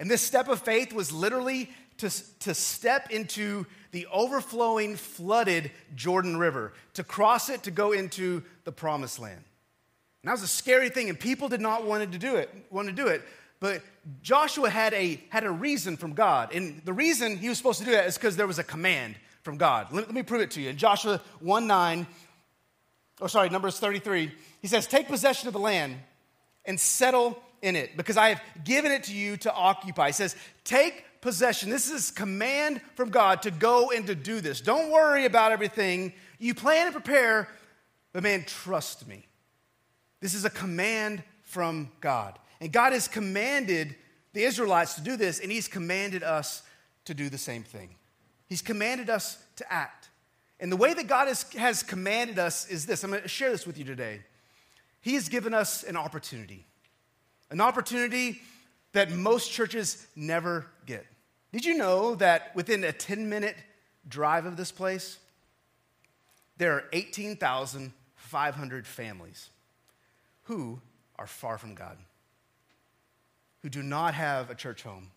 And 0.00 0.10
this 0.10 0.22
step 0.22 0.48
of 0.48 0.62
faith 0.62 0.94
was 0.94 1.12
literally 1.12 1.70
to, 1.98 2.10
to 2.40 2.54
step 2.54 3.10
into 3.10 3.66
the 3.92 4.06
overflowing, 4.10 4.96
flooded 4.96 5.70
Jordan 5.94 6.38
River, 6.38 6.72
to 6.94 7.04
cross 7.04 7.50
it 7.50 7.64
to 7.64 7.70
go 7.70 7.92
into 7.92 8.42
the 8.64 8.72
promised 8.72 9.18
land. 9.18 9.44
And 10.22 10.28
that 10.28 10.32
was 10.32 10.42
a 10.42 10.48
scary 10.48 10.88
thing, 10.88 11.10
and 11.10 11.20
people 11.20 11.50
did 11.50 11.60
not 11.60 11.84
want 11.84 12.10
to 12.10 12.18
do 12.18 12.36
it, 12.36 12.48
want 12.70 12.88
to 12.88 12.94
do 12.94 13.08
it. 13.08 13.22
But 13.60 13.82
Joshua 14.22 14.70
had 14.70 14.94
a, 14.94 15.22
had 15.28 15.44
a 15.44 15.50
reason 15.50 15.98
from 15.98 16.14
God. 16.14 16.54
And 16.54 16.80
the 16.86 16.94
reason 16.94 17.36
he 17.36 17.50
was 17.50 17.58
supposed 17.58 17.78
to 17.80 17.84
do 17.84 17.90
that 17.90 18.06
is 18.06 18.16
because 18.16 18.36
there 18.36 18.46
was 18.46 18.58
a 18.58 18.64
command 18.64 19.16
from 19.42 19.58
God. 19.58 19.92
Let, 19.92 20.06
let 20.06 20.14
me 20.14 20.22
prove 20.22 20.40
it 20.40 20.52
to 20.52 20.62
you. 20.62 20.70
In 20.70 20.78
Joshua 20.78 21.20
1 21.40 21.66
9, 21.66 22.06
or 23.20 23.28
sorry, 23.28 23.50
Numbers 23.50 23.78
33, 23.78 24.32
he 24.62 24.68
says, 24.68 24.86
Take 24.86 25.08
possession 25.08 25.46
of 25.46 25.52
the 25.52 25.60
land 25.60 25.96
and 26.64 26.80
settle 26.80 27.42
in 27.62 27.76
it 27.76 27.96
because 27.96 28.16
I 28.16 28.30
have 28.30 28.42
given 28.64 28.92
it 28.92 29.04
to 29.04 29.14
you 29.14 29.36
to 29.38 29.52
occupy. 29.52 30.08
He 30.08 30.12
says, 30.12 30.36
Take 30.64 31.04
possession. 31.20 31.70
This 31.70 31.90
is 31.90 32.10
command 32.10 32.80
from 32.94 33.10
God 33.10 33.42
to 33.42 33.50
go 33.50 33.90
and 33.90 34.06
to 34.06 34.14
do 34.14 34.40
this. 34.40 34.60
Don't 34.60 34.90
worry 34.90 35.24
about 35.24 35.52
everything. 35.52 36.12
You 36.38 36.54
plan 36.54 36.86
and 36.86 36.94
prepare, 36.94 37.48
but 38.12 38.22
man, 38.22 38.44
trust 38.46 39.06
me. 39.06 39.26
This 40.20 40.34
is 40.34 40.44
a 40.44 40.50
command 40.50 41.22
from 41.42 41.90
God. 42.00 42.38
And 42.60 42.72
God 42.72 42.92
has 42.92 43.08
commanded 43.08 43.96
the 44.32 44.44
Israelites 44.44 44.94
to 44.94 45.00
do 45.00 45.16
this, 45.16 45.40
and 45.40 45.50
He's 45.50 45.68
commanded 45.68 46.22
us 46.22 46.62
to 47.06 47.14
do 47.14 47.28
the 47.28 47.38
same 47.38 47.62
thing. 47.62 47.96
He's 48.46 48.62
commanded 48.62 49.10
us 49.10 49.38
to 49.56 49.72
act. 49.72 50.08
And 50.58 50.70
the 50.70 50.76
way 50.76 50.92
that 50.92 51.06
God 51.06 51.28
has, 51.28 51.50
has 51.54 51.82
commanded 51.82 52.38
us 52.38 52.68
is 52.68 52.86
this 52.86 53.02
I'm 53.02 53.10
going 53.10 53.22
to 53.22 53.28
share 53.28 53.50
this 53.50 53.66
with 53.66 53.78
you 53.78 53.84
today. 53.84 54.20
He 55.00 55.14
has 55.14 55.28
given 55.28 55.54
us 55.54 55.82
an 55.82 55.96
opportunity, 55.96 56.66
an 57.50 57.60
opportunity 57.60 58.40
that 58.92 59.10
most 59.10 59.50
churches 59.50 60.06
never 60.16 60.66
get. 60.86 61.06
Did 61.52 61.64
you 61.64 61.76
know 61.76 62.14
that 62.16 62.54
within 62.54 62.84
a 62.84 62.92
10 62.92 63.28
minute 63.28 63.56
drive 64.08 64.46
of 64.46 64.56
this 64.56 64.70
place, 64.70 65.18
there 66.58 66.72
are 66.72 66.84
18,500 66.92 68.86
families 68.86 69.50
who 70.44 70.80
are 71.18 71.26
far 71.26 71.58
from 71.58 71.74
God, 71.74 71.96
who 73.62 73.68
do 73.68 73.82
not 73.82 74.14
have 74.14 74.50
a 74.50 74.54
church 74.54 74.82
home, 74.82 75.08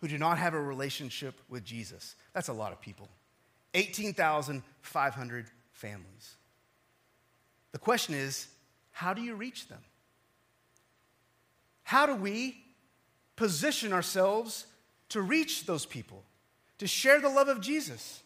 who 0.00 0.08
do 0.08 0.18
not 0.18 0.38
have 0.38 0.54
a 0.54 0.60
relationship 0.60 1.34
with 1.48 1.64
Jesus? 1.64 2.16
That's 2.32 2.48
a 2.48 2.52
lot 2.52 2.72
of 2.72 2.80
people. 2.80 3.08
18,500 3.74 5.46
families. 5.72 6.34
The 7.72 7.78
question 7.78 8.14
is 8.14 8.48
how 8.92 9.14
do 9.14 9.22
you 9.22 9.34
reach 9.34 9.68
them? 9.68 9.80
How 11.90 12.06
do 12.06 12.14
we 12.14 12.56
position 13.34 13.92
ourselves 13.92 14.64
to 15.08 15.20
reach 15.20 15.66
those 15.66 15.84
people, 15.84 16.22
to 16.78 16.86
share 16.86 17.20
the 17.20 17.28
love 17.28 17.48
of 17.48 17.60
Jesus? 17.60 18.22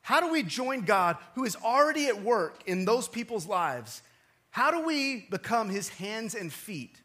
How 0.00 0.22
do 0.22 0.32
we 0.32 0.42
join 0.42 0.86
God 0.86 1.18
who 1.34 1.44
is 1.44 1.54
already 1.54 2.06
at 2.06 2.22
work 2.22 2.62
in 2.64 2.86
those 2.86 3.06
people's 3.06 3.46
lives? 3.46 4.00
How 4.48 4.70
do 4.70 4.86
we 4.86 5.26
become 5.28 5.68
his 5.68 5.90
hands 5.90 6.34
and 6.34 6.50
feet 6.50 6.98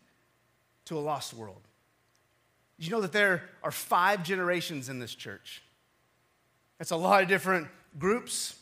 to 0.86 0.98
a 0.98 1.02
lost 1.02 1.34
world? 1.34 1.68
You 2.78 2.90
know 2.90 3.02
that 3.02 3.12
there 3.12 3.44
are 3.62 3.70
five 3.70 4.24
generations 4.24 4.88
in 4.88 5.00
this 5.00 5.14
church? 5.14 5.64
That's 6.78 6.92
a 6.92 6.96
lot 6.96 7.24
of 7.24 7.28
different 7.28 7.68
groups, 8.00 8.58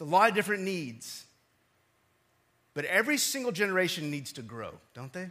a 0.00 0.04
lot 0.04 0.30
of 0.30 0.34
different 0.34 0.62
needs. 0.62 1.26
But 2.72 2.86
every 2.86 3.18
single 3.18 3.52
generation 3.52 4.10
needs 4.10 4.32
to 4.32 4.40
grow, 4.40 4.72
don't 4.94 5.12
they? 5.12 5.28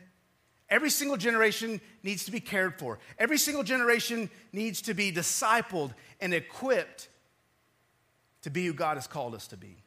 Every 0.70 0.90
single 0.90 1.18
generation 1.18 1.82
needs 2.02 2.26
to 2.26 2.32
be 2.32 2.40
cared 2.40 2.80
for. 2.80 3.00
Every 3.20 3.38
single 3.38 3.64
generation 3.64 4.30
needs 4.52 4.82
to 4.84 4.94
be 4.94 5.12
discipled 5.12 5.94
and 6.20 6.34
equipped 6.34 7.10
to 8.44 8.50
be 8.50 8.66
who 8.66 8.74
God 8.74 8.98
has 8.98 9.08
called 9.08 9.36
us 9.36 9.48
to 9.48 9.58
be. 9.58 9.78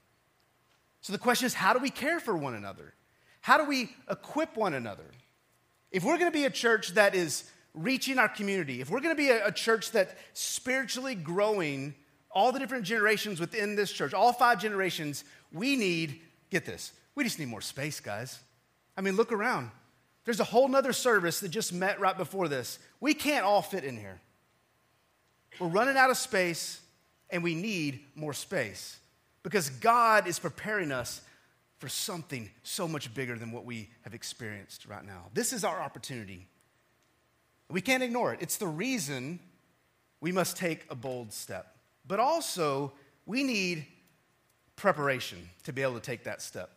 So 1.01 1.13
the 1.13 1.19
question 1.19 1.47
is 1.47 1.55
how 1.55 1.73
do 1.73 1.79
we 1.79 1.91
care 1.91 2.21
for 2.21 2.37
one 2.37 2.55
another? 2.55 2.95
How 3.41 3.59
do 3.59 3.65
we 3.65 3.91
equip 4.11 4.57
one 4.57 4.75
another? 4.75 5.07
If 5.93 6.05
we're 6.05 6.19
going 6.19 6.31
to 6.31 6.37
be 6.37 6.45
a 6.47 6.51
church 6.51 6.95
that 6.95 7.15
is 7.15 7.51
reaching 7.75 8.19
our 8.19 8.29
community, 8.29 8.81
if 8.81 8.91
we're 8.91 9.01
going 9.01 9.15
to 9.15 9.21
be 9.21 9.31
a, 9.31 9.47
a 9.47 9.53
church 9.53 9.93
that's 9.93 10.13
spiritually 10.33 11.15
growing 11.15 11.95
all 12.31 12.53
the 12.53 12.59
different 12.59 12.85
generations 12.85 13.41
within 13.41 13.77
this 13.77 13.91
church, 13.91 14.13
all 14.15 14.33
five 14.33 14.61
generations, 14.61 15.25
we 15.53 15.77
need, 15.77 16.21
get 16.51 16.65
this, 16.65 16.93
we 17.15 17.25
just 17.25 17.39
need 17.39 17.49
more 17.49 17.61
space, 17.61 18.01
guys. 18.01 18.41
I 18.97 19.01
mean, 19.01 19.17
look 19.17 19.33
around. 19.33 19.71
There's 20.27 20.41
a 20.41 20.45
whole 20.45 20.69
nother 20.69 20.93
service 20.93 21.41
that 21.41 21.49
just 21.49 21.73
met 21.73 22.01
right 22.01 22.19
before 22.19 22.49
this. 22.49 22.81
We 23.01 23.15
can't 23.15 23.45
all 23.45 23.63
fit 23.63 23.85
in 23.85 23.97
here. 23.97 24.21
We're 25.61 25.69
running 25.69 25.97
out 25.97 26.11
of 26.11 26.19
space 26.19 26.81
and 27.31 27.43
we 27.43 27.55
need 27.55 28.01
more 28.17 28.35
space 28.35 28.99
because 29.45 29.71
God 29.71 30.27
is 30.27 30.39
preparing 30.41 30.91
us 30.91 31.23
for 31.79 31.89
something 31.89 32.51
so 32.65 32.89
much 32.89 33.15
bigger 33.15 33.39
than 33.39 33.53
what 33.53 33.65
we 33.65 33.89
have 34.03 34.15
experienced 34.15 34.87
right 34.87 35.05
now. 35.05 35.27
This 35.33 35.53
is 35.53 35.63
our 35.63 35.81
opportunity. 35.81 36.49
We 37.71 37.81
can't 37.81 38.03
ignore 38.03 38.35
it. 38.35 38.41
It's 38.43 38.57
the 38.57 38.67
reason 38.67 39.39
we 40.21 40.33
must 40.33 40.57
take 40.57 40.87
a 40.91 40.97
bold 40.97 41.33
step. 41.33 41.77
But 42.07 42.19
also, 42.19 42.93
we 43.27 43.45
need 43.45 43.87
preparation 44.75 45.49
to 45.65 45.73
be 45.73 45.83
able 45.83 45.95
to 45.95 46.01
take 46.01 46.25
that 46.25 46.43
step. 46.43 46.71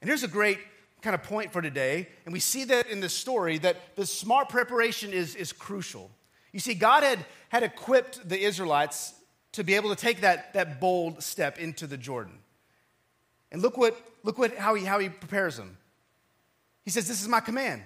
And 0.00 0.08
here's 0.08 0.24
a 0.24 0.28
great 0.28 0.58
kind 1.04 1.14
of 1.14 1.22
point 1.22 1.52
for 1.52 1.62
today. 1.62 2.08
And 2.24 2.32
we 2.32 2.40
see 2.40 2.64
that 2.64 2.88
in 2.88 3.00
this 3.00 3.14
story 3.14 3.58
that 3.58 3.94
the 3.94 4.06
smart 4.06 4.48
preparation 4.48 5.12
is, 5.12 5.36
is 5.36 5.52
crucial. 5.52 6.10
You 6.50 6.60
see, 6.60 6.74
God 6.74 7.02
had, 7.02 7.18
had 7.50 7.62
equipped 7.62 8.26
the 8.26 8.40
Israelites 8.40 9.12
to 9.52 9.62
be 9.62 9.74
able 9.74 9.90
to 9.90 9.96
take 9.96 10.22
that, 10.22 10.54
that 10.54 10.80
bold 10.80 11.22
step 11.22 11.58
into 11.58 11.86
the 11.86 11.98
Jordan. 11.98 12.38
And 13.52 13.62
look 13.62 13.76
what 13.76 13.96
look 14.24 14.36
what 14.36 14.56
how 14.56 14.74
he 14.74 14.84
how 14.84 14.98
he 14.98 15.08
prepares 15.08 15.56
them. 15.56 15.76
He 16.84 16.90
says, 16.90 17.06
This 17.06 17.22
is 17.22 17.28
my 17.28 17.38
command. 17.38 17.82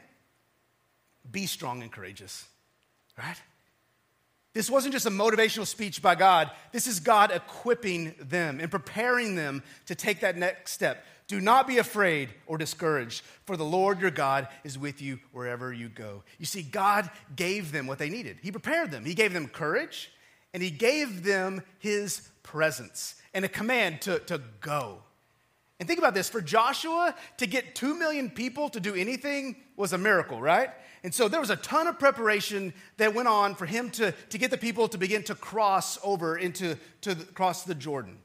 Be 1.30 1.44
strong 1.44 1.82
and 1.82 1.92
courageous. 1.92 2.46
Right? 3.18 3.36
This 4.54 4.70
wasn't 4.70 4.94
just 4.94 5.04
a 5.04 5.10
motivational 5.10 5.66
speech 5.66 6.00
by 6.00 6.14
God. 6.14 6.50
This 6.72 6.86
is 6.86 7.00
God 7.00 7.30
equipping 7.32 8.14
them 8.18 8.60
and 8.60 8.70
preparing 8.70 9.34
them 9.34 9.62
to 9.86 9.94
take 9.94 10.20
that 10.20 10.36
next 10.36 10.72
step. 10.72 11.04
Do 11.28 11.40
not 11.42 11.66
be 11.66 11.76
afraid 11.76 12.30
or 12.46 12.56
discouraged, 12.56 13.22
for 13.44 13.56
the 13.56 13.64
Lord 13.64 14.00
your 14.00 14.10
God 14.10 14.48
is 14.64 14.78
with 14.78 15.02
you 15.02 15.20
wherever 15.32 15.72
you 15.72 15.90
go. 15.90 16.22
You 16.38 16.46
see, 16.46 16.62
God 16.62 17.10
gave 17.36 17.70
them 17.70 17.86
what 17.86 17.98
they 17.98 18.08
needed. 18.08 18.38
He 18.42 18.50
prepared 18.50 18.90
them, 18.90 19.04
He 19.04 19.14
gave 19.14 19.34
them 19.34 19.46
courage, 19.46 20.10
and 20.54 20.62
He 20.62 20.70
gave 20.70 21.22
them 21.22 21.62
His 21.78 22.28
presence 22.42 23.14
and 23.34 23.44
a 23.44 23.48
command 23.48 24.00
to, 24.02 24.20
to 24.20 24.40
go. 24.60 25.02
And 25.78 25.86
think 25.86 25.98
about 25.98 26.14
this 26.14 26.28
for 26.30 26.40
Joshua 26.40 27.14
to 27.36 27.46
get 27.46 27.74
2 27.74 27.94
million 27.94 28.30
people 28.30 28.70
to 28.70 28.80
do 28.80 28.94
anything 28.94 29.56
was 29.76 29.92
a 29.92 29.98
miracle, 29.98 30.40
right? 30.40 30.70
And 31.04 31.14
so 31.14 31.28
there 31.28 31.40
was 31.40 31.50
a 31.50 31.56
ton 31.56 31.86
of 31.86 31.98
preparation 31.98 32.72
that 32.96 33.14
went 33.14 33.28
on 33.28 33.54
for 33.54 33.66
him 33.66 33.90
to, 33.90 34.12
to 34.30 34.38
get 34.38 34.50
the 34.50 34.58
people 34.58 34.88
to 34.88 34.98
begin 34.98 35.22
to 35.24 35.34
cross 35.34 35.98
over 36.02 36.36
into 36.36 36.76
to 37.02 37.14
the, 37.14 37.24
cross 37.26 37.62
the 37.62 37.74
Jordan. 37.76 38.18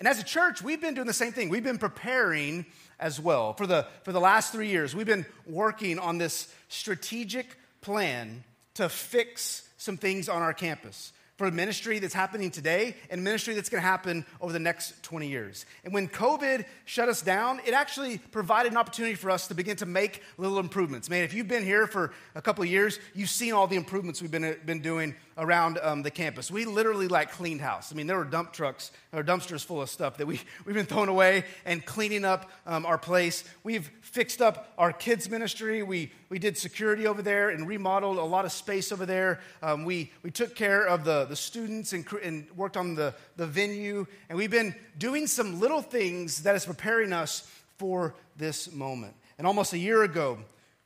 And 0.00 0.08
as 0.08 0.18
a 0.18 0.24
church, 0.24 0.62
we've 0.62 0.80
been 0.80 0.94
doing 0.94 1.06
the 1.06 1.12
same 1.12 1.30
thing. 1.30 1.50
We've 1.50 1.62
been 1.62 1.78
preparing 1.78 2.64
as 2.98 3.20
well. 3.20 3.52
For 3.52 3.66
the, 3.66 3.86
for 4.02 4.12
the 4.12 4.20
last 4.20 4.50
three 4.50 4.68
years, 4.68 4.96
we've 4.96 5.06
been 5.06 5.26
working 5.46 5.98
on 5.98 6.16
this 6.16 6.52
strategic 6.68 7.46
plan 7.82 8.42
to 8.74 8.88
fix 8.88 9.68
some 9.76 9.98
things 9.98 10.30
on 10.30 10.40
our 10.40 10.54
campus 10.54 11.12
for 11.36 11.50
ministry 11.50 11.98
that's 11.98 12.12
happening 12.12 12.50
today 12.50 12.94
and 13.08 13.24
ministry 13.24 13.54
that's 13.54 13.70
going 13.70 13.82
to 13.82 13.86
happen 13.86 14.26
over 14.42 14.52
the 14.52 14.58
next 14.58 15.02
20 15.02 15.26
years. 15.26 15.64
And 15.84 15.94
when 15.94 16.06
COVID 16.06 16.66
shut 16.84 17.08
us 17.08 17.22
down, 17.22 17.60
it 17.66 17.72
actually 17.72 18.18
provided 18.18 18.72
an 18.72 18.78
opportunity 18.78 19.14
for 19.14 19.30
us 19.30 19.48
to 19.48 19.54
begin 19.54 19.76
to 19.76 19.86
make 19.86 20.22
little 20.36 20.58
improvements. 20.58 21.08
Man, 21.08 21.24
if 21.24 21.32
you've 21.32 21.48
been 21.48 21.64
here 21.64 21.86
for 21.86 22.12
a 22.34 22.42
couple 22.42 22.62
of 22.62 22.68
years, 22.68 22.98
you've 23.14 23.30
seen 23.30 23.54
all 23.54 23.66
the 23.66 23.76
improvements 23.76 24.20
we've 24.20 24.30
been, 24.30 24.54
been 24.66 24.82
doing 24.82 25.14
around 25.40 25.78
um, 25.82 26.02
the 26.02 26.10
campus. 26.10 26.50
We 26.50 26.66
literally 26.66 27.08
like 27.08 27.32
cleaned 27.32 27.62
house. 27.62 27.90
I 27.90 27.96
mean, 27.96 28.06
there 28.06 28.18
were 28.18 28.24
dump 28.24 28.52
trucks 28.52 28.92
or 29.12 29.24
dumpsters 29.24 29.64
full 29.64 29.80
of 29.80 29.88
stuff 29.88 30.18
that 30.18 30.26
we, 30.26 30.40
we've 30.66 30.74
been 30.74 30.86
throwing 30.86 31.08
away 31.08 31.44
and 31.64 31.84
cleaning 31.84 32.24
up 32.26 32.50
um, 32.66 32.84
our 32.84 32.98
place. 32.98 33.42
We've 33.64 33.90
fixed 34.02 34.42
up 34.42 34.72
our 34.76 34.92
kids' 34.92 35.30
ministry. 35.30 35.82
We, 35.82 36.12
we 36.28 36.38
did 36.38 36.58
security 36.58 37.06
over 37.06 37.22
there 37.22 37.48
and 37.48 37.66
remodeled 37.66 38.18
a 38.18 38.22
lot 38.22 38.44
of 38.44 38.52
space 38.52 38.92
over 38.92 39.06
there. 39.06 39.40
Um, 39.62 39.84
we, 39.84 40.12
we 40.22 40.30
took 40.30 40.54
care 40.54 40.86
of 40.86 41.04
the, 41.04 41.24
the 41.24 41.36
students 41.36 41.94
and, 41.94 42.06
and 42.22 42.46
worked 42.54 42.76
on 42.76 42.94
the, 42.94 43.14
the 43.36 43.46
venue. 43.46 44.06
And 44.28 44.36
we've 44.36 44.50
been 44.50 44.74
doing 44.98 45.26
some 45.26 45.58
little 45.58 45.80
things 45.80 46.42
that 46.42 46.54
is 46.54 46.66
preparing 46.66 47.14
us 47.14 47.50
for 47.78 48.14
this 48.36 48.70
moment. 48.70 49.14
And 49.38 49.46
almost 49.46 49.72
a 49.72 49.78
year 49.78 50.02
ago, 50.02 50.38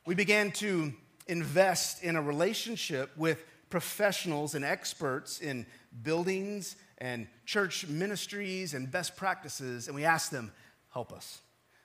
we 0.05 0.15
began 0.15 0.51
to 0.53 0.93
invest 1.27 2.03
in 2.03 2.15
a 2.15 2.21
relationship 2.21 3.11
with 3.17 3.43
professionals 3.69 4.55
and 4.55 4.63
experts 4.63 5.39
in 5.39 5.65
buildings 6.03 6.75
and 6.97 7.27
church 7.45 7.87
ministries 7.87 8.73
and 8.73 8.89
best 8.89 9.15
practices, 9.15 9.87
and 9.87 9.95
we 9.95 10.05
ask 10.05 10.31
them, 10.31 10.51
help 10.93 11.11
us. 11.11 11.41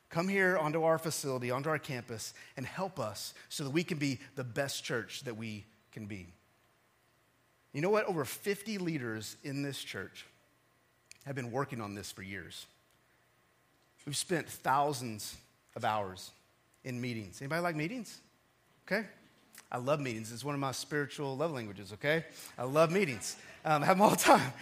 Come 0.09 0.29
here 0.29 0.59
onto 0.59 0.83
our 0.83 0.99
facility, 0.99 1.51
onto 1.51 1.69
our 1.69 1.79
campus, 1.79 2.35
and 2.57 2.67
help 2.67 2.99
us 2.99 3.33
so 3.49 3.65
that 3.65 3.71
we 3.71 3.85
can 3.85 3.99
be 3.99 4.19
the 4.35 4.45
best 4.45 4.85
church 4.85 5.23
that 5.23 5.37
we 5.37 5.65
can 5.93 6.07
be. 6.07 6.27
You 7.73 7.81
know 7.81 7.91
what? 7.91 8.07
Over 8.07 8.25
50 8.25 8.79
leaders 8.79 9.37
in 9.45 9.63
this 9.63 9.79
church 9.83 10.27
have 11.27 11.37
been 11.37 11.53
working 11.53 11.81
on 11.81 11.95
this 11.95 12.11
for 12.11 12.23
years. 12.23 12.67
We've 14.07 14.17
spent 14.17 14.49
thousands 14.49 15.37
of 15.77 15.85
hours 15.85 16.33
in 16.83 17.01
meetings. 17.01 17.41
Anybody 17.41 17.63
like 17.63 17.77
meetings? 17.77 18.19
Okay. 18.87 19.07
I 19.73 19.79
love 19.79 20.01
meetings. 20.01 20.33
It's 20.33 20.45
one 20.45 20.55
of 20.55 20.61
my 20.61 20.73
spiritual 20.73 21.37
love 21.37 21.53
languages, 21.53 21.93
okay? 21.95 22.25
I 22.59 22.65
love 22.65 22.91
meetings. 22.91 23.37
Um, 23.65 23.83
I 23.83 23.87
have 23.87 23.97
them 23.97 24.03
all 24.03 24.11
the 24.11 24.17
time. 24.17 24.53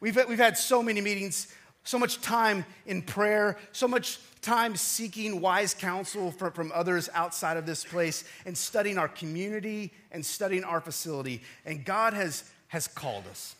We've, 0.00 0.18
we've 0.28 0.38
had 0.38 0.58
so 0.58 0.82
many 0.82 1.00
meetings 1.00 1.54
so 1.84 1.98
much 1.98 2.20
time 2.22 2.64
in 2.86 3.02
prayer, 3.02 3.58
so 3.72 3.86
much 3.86 4.18
time 4.40 4.74
seeking 4.74 5.40
wise 5.40 5.74
counsel 5.74 6.32
from, 6.32 6.52
from 6.52 6.72
others 6.74 7.08
outside 7.14 7.56
of 7.56 7.66
this 7.66 7.84
place, 7.84 8.24
and 8.46 8.56
studying 8.56 8.98
our 8.98 9.08
community 9.08 9.92
and 10.10 10.24
studying 10.24 10.64
our 10.64 10.80
facility. 10.80 11.42
And 11.64 11.84
God 11.84 12.14
has, 12.14 12.50
has 12.68 12.88
called 12.88 13.24
us. 13.30 13.54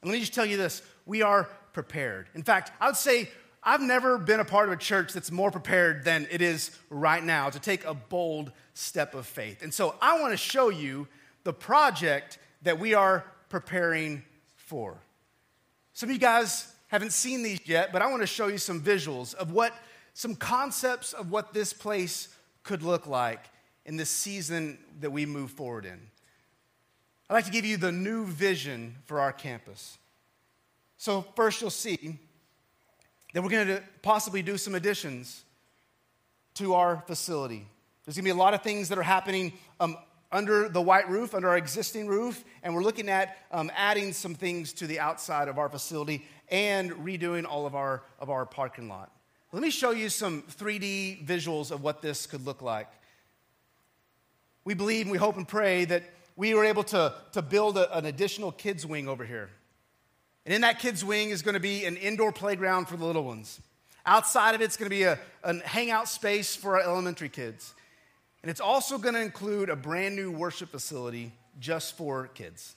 And 0.00 0.10
let 0.10 0.16
me 0.16 0.20
just 0.20 0.34
tell 0.34 0.46
you 0.46 0.56
this 0.56 0.82
we 1.06 1.22
are 1.22 1.48
prepared. 1.72 2.28
In 2.34 2.42
fact, 2.42 2.72
I 2.80 2.86
would 2.86 2.96
say 2.96 3.30
I've 3.64 3.80
never 3.80 4.18
been 4.18 4.40
a 4.40 4.44
part 4.44 4.68
of 4.68 4.72
a 4.72 4.76
church 4.76 5.12
that's 5.12 5.30
more 5.30 5.52
prepared 5.52 6.04
than 6.04 6.26
it 6.30 6.42
is 6.42 6.76
right 6.90 7.22
now 7.22 7.48
to 7.48 7.60
take 7.60 7.84
a 7.84 7.94
bold 7.94 8.50
step 8.74 9.14
of 9.14 9.24
faith. 9.26 9.62
And 9.62 9.72
so 9.72 9.94
I 10.02 10.20
want 10.20 10.32
to 10.32 10.36
show 10.36 10.68
you 10.68 11.06
the 11.44 11.52
project 11.52 12.38
that 12.62 12.80
we 12.80 12.94
are 12.94 13.24
preparing 13.48 14.22
for. 14.56 14.96
Some 15.92 16.08
of 16.08 16.14
you 16.14 16.20
guys 16.20 16.72
haven't 16.88 17.12
seen 17.12 17.42
these 17.42 17.60
yet, 17.64 17.92
but 17.92 18.02
I 18.02 18.10
want 18.10 18.22
to 18.22 18.26
show 18.26 18.48
you 18.48 18.58
some 18.58 18.80
visuals 18.80 19.34
of 19.34 19.52
what, 19.52 19.72
some 20.14 20.34
concepts 20.34 21.12
of 21.12 21.30
what 21.30 21.54
this 21.54 21.72
place 21.72 22.28
could 22.64 22.82
look 22.82 23.06
like 23.06 23.44
in 23.84 23.96
this 23.96 24.10
season 24.10 24.78
that 25.00 25.10
we 25.10 25.24
move 25.24 25.52
forward 25.52 25.84
in. 25.84 26.00
I'd 27.30 27.34
like 27.34 27.44
to 27.44 27.50
give 27.52 27.64
you 27.64 27.76
the 27.76 27.92
new 27.92 28.26
vision 28.26 28.96
for 29.04 29.20
our 29.20 29.32
campus. 29.32 29.98
So, 30.96 31.24
first, 31.34 31.60
you'll 31.60 31.70
see 31.70 32.18
that 33.32 33.42
we're 33.42 33.50
going 33.50 33.66
to 33.66 33.82
possibly 34.02 34.42
do 34.42 34.56
some 34.56 34.74
additions 34.74 35.44
to 36.54 36.74
our 36.74 37.02
facility. 37.06 37.66
There's 38.04 38.16
going 38.16 38.24
to 38.24 38.28
be 38.28 38.30
a 38.30 38.34
lot 38.34 38.54
of 38.54 38.62
things 38.62 38.88
that 38.88 38.98
are 38.98 39.02
happening 39.02 39.52
um, 39.80 39.96
under 40.30 40.68
the 40.68 40.80
white 40.80 41.08
roof, 41.08 41.34
under 41.34 41.48
our 41.48 41.56
existing 41.56 42.06
roof, 42.06 42.44
and 42.62 42.74
we're 42.74 42.82
looking 42.82 43.08
at 43.08 43.36
um, 43.50 43.70
adding 43.76 44.12
some 44.12 44.34
things 44.34 44.72
to 44.74 44.86
the 44.86 44.98
outside 44.98 45.48
of 45.48 45.58
our 45.58 45.68
facility 45.68 46.26
and 46.48 46.90
redoing 46.92 47.44
all 47.46 47.66
of 47.66 47.74
our, 47.74 48.02
of 48.18 48.30
our 48.30 48.44
parking 48.44 48.88
lot. 48.88 49.10
Let 49.52 49.62
me 49.62 49.70
show 49.70 49.90
you 49.90 50.08
some 50.08 50.42
3D 50.42 51.26
visuals 51.26 51.70
of 51.70 51.82
what 51.82 52.00
this 52.00 52.26
could 52.26 52.46
look 52.46 52.62
like. 52.62 52.88
We 54.64 54.74
believe 54.74 55.02
and 55.02 55.12
we 55.12 55.18
hope 55.18 55.36
and 55.36 55.46
pray 55.46 55.84
that 55.84 56.04
we 56.36 56.54
were 56.54 56.64
able 56.64 56.84
to, 56.84 57.14
to 57.32 57.42
build 57.42 57.76
a, 57.76 57.96
an 57.96 58.06
additional 58.06 58.52
kids' 58.52 58.86
wing 58.86 59.08
over 59.08 59.24
here. 59.24 59.50
And 60.44 60.54
in 60.54 60.62
that 60.62 60.78
kids' 60.78 61.04
wing 61.04 61.30
is 61.30 61.42
going 61.42 61.54
to 61.54 61.60
be 61.60 61.84
an 61.84 61.96
indoor 61.96 62.32
playground 62.32 62.86
for 62.86 62.96
the 62.96 63.04
little 63.04 63.24
ones. 63.24 63.60
Outside 64.04 64.54
of 64.54 64.60
it, 64.60 64.64
it's 64.64 64.76
going 64.76 64.90
to 64.90 64.96
be 64.96 65.04
a, 65.04 65.18
a 65.44 65.66
hangout 65.66 66.08
space 66.08 66.56
for 66.56 66.76
our 66.76 66.82
elementary 66.82 67.28
kids. 67.28 67.74
And 68.42 68.50
it's 68.50 68.60
also 68.60 68.98
going 68.98 69.14
to 69.14 69.22
include 69.22 69.68
a 69.68 69.76
brand 69.76 70.16
new 70.16 70.32
worship 70.32 70.70
facility 70.70 71.32
just 71.60 71.96
for 71.96 72.26
kids. 72.28 72.74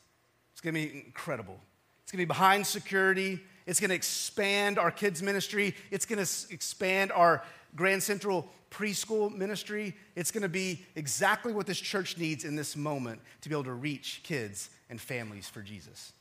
It's 0.51 0.61
going 0.61 0.75
to 0.75 0.79
be 0.79 1.05
incredible. 1.05 1.59
It's 2.03 2.11
going 2.11 2.19
to 2.19 2.25
be 2.25 2.27
behind 2.27 2.67
security. 2.67 3.39
It's 3.65 3.79
going 3.79 3.89
to 3.89 3.95
expand 3.95 4.77
our 4.77 4.91
kids' 4.91 5.23
ministry. 5.23 5.75
It's 5.89 6.05
going 6.05 6.23
to 6.23 6.53
expand 6.53 7.11
our 7.11 7.43
Grand 7.75 8.03
Central 8.03 8.47
preschool 8.69 9.35
ministry. 9.35 9.95
It's 10.15 10.31
going 10.31 10.43
to 10.43 10.49
be 10.49 10.85
exactly 10.95 11.51
what 11.51 11.65
this 11.65 11.79
church 11.79 12.17
needs 12.17 12.45
in 12.45 12.55
this 12.55 12.75
moment 12.75 13.21
to 13.41 13.49
be 13.49 13.55
able 13.55 13.63
to 13.63 13.73
reach 13.73 14.21
kids 14.23 14.69
and 14.89 15.01
families 15.01 15.49
for 15.49 15.61
Jesus. 15.61 16.13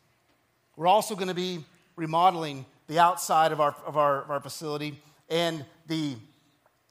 We're 0.77 0.89
also 0.89 1.15
going 1.15 1.29
to 1.29 1.35
be 1.35 1.65
remodeling 1.97 2.67
the 2.87 2.99
outside 2.99 3.53
of 3.53 3.61
our, 3.61 3.75
of 3.87 3.97
our, 3.97 4.23
of 4.23 4.31
our 4.31 4.41
facility 4.41 5.01
and 5.29 5.65
the, 5.87 6.17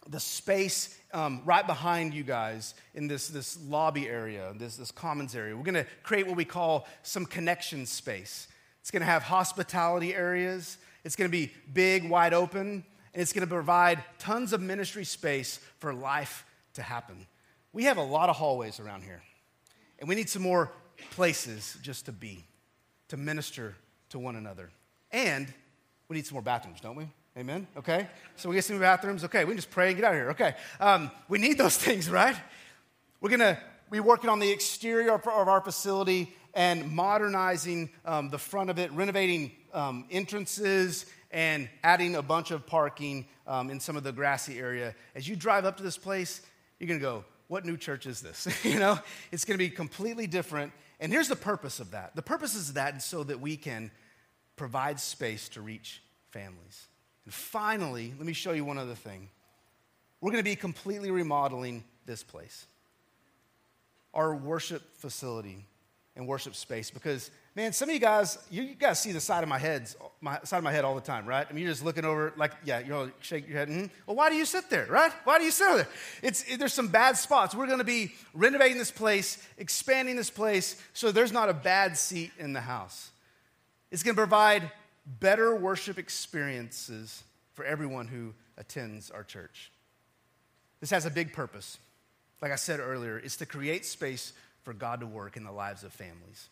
the 0.10 0.20
space 0.20 0.98
um, 1.14 1.42
right 1.46 1.66
behind 1.66 2.14
you 2.14 2.24
guys 2.24 2.74
in 2.96 3.08
this, 3.08 3.28
this 3.28 3.60
lobby 3.66 4.08
area, 4.08 4.54
this, 4.56 4.78
this 4.78 4.92
commons 4.92 5.36
area. 5.36 5.56
We're 5.56 5.64
going 5.64 5.76
to 5.76 5.86
create 6.02 6.26
what 6.26 6.36
we 6.36 6.46
call 6.46 6.88
some 7.04 7.26
connection 7.26 7.86
space. 7.86 8.48
It's 8.82 8.90
going 8.90 9.02
to 9.02 9.06
have 9.06 9.24
hospitality 9.24 10.16
areas. 10.16 10.78
It's 11.04 11.16
going 11.16 11.30
to 11.30 11.32
be 11.32 11.52
big, 11.74 12.10
wide 12.10 12.34
open, 12.34 12.84
and 13.14 13.22
it's 13.22 13.34
going 13.34 13.48
to 13.48 13.54
provide 13.54 14.04
tons 14.18 14.54
of 14.54 14.62
ministry 14.62 15.06
space 15.06 15.60
for 15.80 15.94
life 15.94 16.46
to 16.74 16.82
happen. 16.82 17.28
We 17.74 17.84
have 17.84 17.98
a 17.98 18.04
lot 18.04 18.30
of 18.30 18.36
hallways 18.38 18.80
around 18.80 19.04
here, 19.04 19.22
and 20.00 20.10
we 20.10 20.16
need 20.16 20.30
some 20.30 20.42
more 20.42 20.72
places 21.12 21.78
just 21.82 22.06
to 22.06 22.12
be 22.12 22.44
to 23.14 23.18
minister 23.18 23.76
to 24.10 24.18
one 24.18 24.36
another. 24.36 24.72
And 25.12 25.48
we 26.08 26.16
need 26.16 26.26
some 26.26 26.34
more 26.34 26.42
bathrooms, 26.42 26.82
don't 26.82 26.96
we? 26.96 27.08
Amen? 27.38 27.68
Okay? 27.78 28.08
So 28.38 28.50
we 28.50 28.56
get 28.56 28.66
some 28.66 28.80
bathrooms. 28.80 29.24
Okay, 29.24 29.46
we 29.46 29.50
can 29.52 29.58
just 29.58 29.70
pray 29.70 29.90
and 29.90 29.96
get 29.96 30.04
out 30.04 30.14
of 30.14 30.20
here. 30.20 30.30
Okay. 30.32 30.56
Um, 30.80 31.12
we 31.30 31.38
need 31.38 31.60
those 31.60 31.78
things, 31.86 32.10
right? 32.10 32.36
We're 33.22 33.30
going 33.30 33.42
to 33.42 33.60
be 33.92 34.00
working 34.00 34.32
on 34.32 34.40
the 34.40 34.50
exterior 34.50 35.14
of 35.14 35.28
our 35.28 35.62
facility 35.62 36.34
and 36.56 36.92
modernizing 36.92 37.92
um, 38.04 38.30
the 38.32 38.40
front 38.40 38.72
of 38.72 38.80
it, 38.80 38.92
renovating 38.94 39.52
um, 39.76 40.06
entrances, 40.10 41.06
and 41.30 41.70
adding 41.84 42.16
a 42.16 42.24
bunch 42.24 42.50
of 42.50 42.66
parking 42.66 43.28
um, 43.46 43.70
in 43.70 43.80
some 43.80 43.96
of 43.96 44.04
the 44.04 44.12
grassy 44.12 44.58
area. 44.58 44.96
As 45.14 45.28
you 45.28 45.36
drive 45.36 45.66
up 45.66 45.78
to 45.78 45.84
this 45.84 46.00
place, 46.00 46.42
you're 46.80 46.88
going 46.88 47.00
to 47.00 47.06
go, 47.06 47.26
What 47.48 47.64
new 47.64 47.78
church 47.78 48.08
is 48.08 48.22
this? 48.22 48.48
you 48.66 48.80
know, 48.80 48.98
it's 49.32 49.46
going 49.46 49.54
to 49.54 49.64
be 49.64 49.70
completely 49.70 50.26
different. 50.26 50.74
And 51.04 51.12
here's 51.12 51.28
the 51.28 51.36
purpose 51.36 51.82
of 51.82 51.92
that 51.92 52.16
the 52.16 52.22
purpose 52.22 52.56
is 52.56 52.74
that 52.74 53.02
so 53.04 53.24
that 53.26 53.42
we 53.42 53.58
can 53.58 53.92
provide 54.56 55.02
space 55.02 55.50
to 55.50 55.62
reach 55.62 56.02
families. 56.32 56.88
And 57.26 57.34
finally, 57.34 58.14
let 58.18 58.26
me 58.26 58.32
show 58.32 58.54
you 58.54 58.64
one 58.64 58.78
other 58.78 58.96
thing. 58.96 59.30
We're 60.22 60.32
going 60.32 60.44
to 60.44 60.50
be 60.50 60.56
completely 60.56 61.12
remodeling 61.12 61.84
this 62.06 62.24
place, 62.24 62.66
our 64.14 64.34
worship 64.34 64.96
facility 64.96 65.66
and 66.16 66.28
worship 66.28 66.54
space, 66.56 66.92
because 66.92 67.32
man, 67.56 67.74
some 67.74 67.90
of 67.90 67.94
you 67.94 68.00
guys, 68.00 68.38
you, 68.52 68.62
you 68.64 68.76
guys 68.76 69.02
see 69.02 69.12
the 69.12 69.20
side 69.20 69.42
of 69.42 69.50
my 69.50 69.58
head, 69.58 69.90
my 70.22 70.40
side 70.44 70.60
of 70.60 70.64
my 70.64 70.72
head 70.72 70.86
all 70.86 70.94
the 70.94 71.02
time, 71.02 71.26
right? 71.26 71.48
I 71.50 71.54
mean, 71.54 71.64
you're 71.64 71.72
just 71.72 71.84
looking 71.84 72.06
over, 72.06 72.34
like, 72.38 72.52
yeah, 72.64 72.80
you 72.80 72.90
know, 72.90 73.10
shake 73.20 73.48
your 73.48 73.58
head. 73.58 73.68
Mm-hmm. 73.68 73.86
Well, 74.06 74.16
why 74.16 74.30
do 74.30 74.36
you 74.36 74.46
sit 74.46 74.70
there, 74.70 74.86
right? 74.90 75.12
Why 75.24 75.40
do 75.40 75.46
you 75.46 75.52
sit 75.52 75.76
there? 75.76 75.88
It's 76.22 76.44
it, 76.44 76.60
there's 76.60 76.74
some 76.74 76.88
bad 76.88 77.18
spots. 77.18 77.56
We're 77.56 77.66
going 77.66 77.80
to 77.80 77.84
be 77.84 78.14
renovating 78.34 78.78
this 78.78 78.92
place, 78.92 79.44
expanding 79.58 80.16
this 80.16 80.30
place, 80.30 80.80
so 80.94 81.12
there's 81.12 81.32
not 81.32 81.50
a 81.50 81.54
bad 81.54 81.98
seat 81.98 82.32
in 82.38 82.54
the 82.54 82.62
house. 82.62 83.10
It's 83.90 84.04
going 84.04 84.16
to 84.16 84.22
provide 84.22 84.72
better 85.20 85.56
worship 85.56 85.98
experiences 85.98 87.24
for 87.54 87.66
everyone 87.66 88.08
who 88.08 88.34
attends 88.58 89.10
our 89.10 89.24
church. 89.24 89.72
This 90.80 90.92
has 90.92 91.06
a 91.06 91.12
big 91.12 91.34
purpose. 91.34 91.80
Like 92.42 92.52
I 92.52 92.56
said 92.56 92.80
earlier, 92.80 93.18
it's 93.18 93.38
to 93.38 93.46
create 93.46 93.86
space 93.86 94.34
for 94.64 94.74
God 94.74 95.02
to 95.02 95.06
work 95.06 95.38
in 95.38 95.44
the 95.44 95.52
lives 95.52 95.84
of 95.84 95.94
families. 95.94 96.50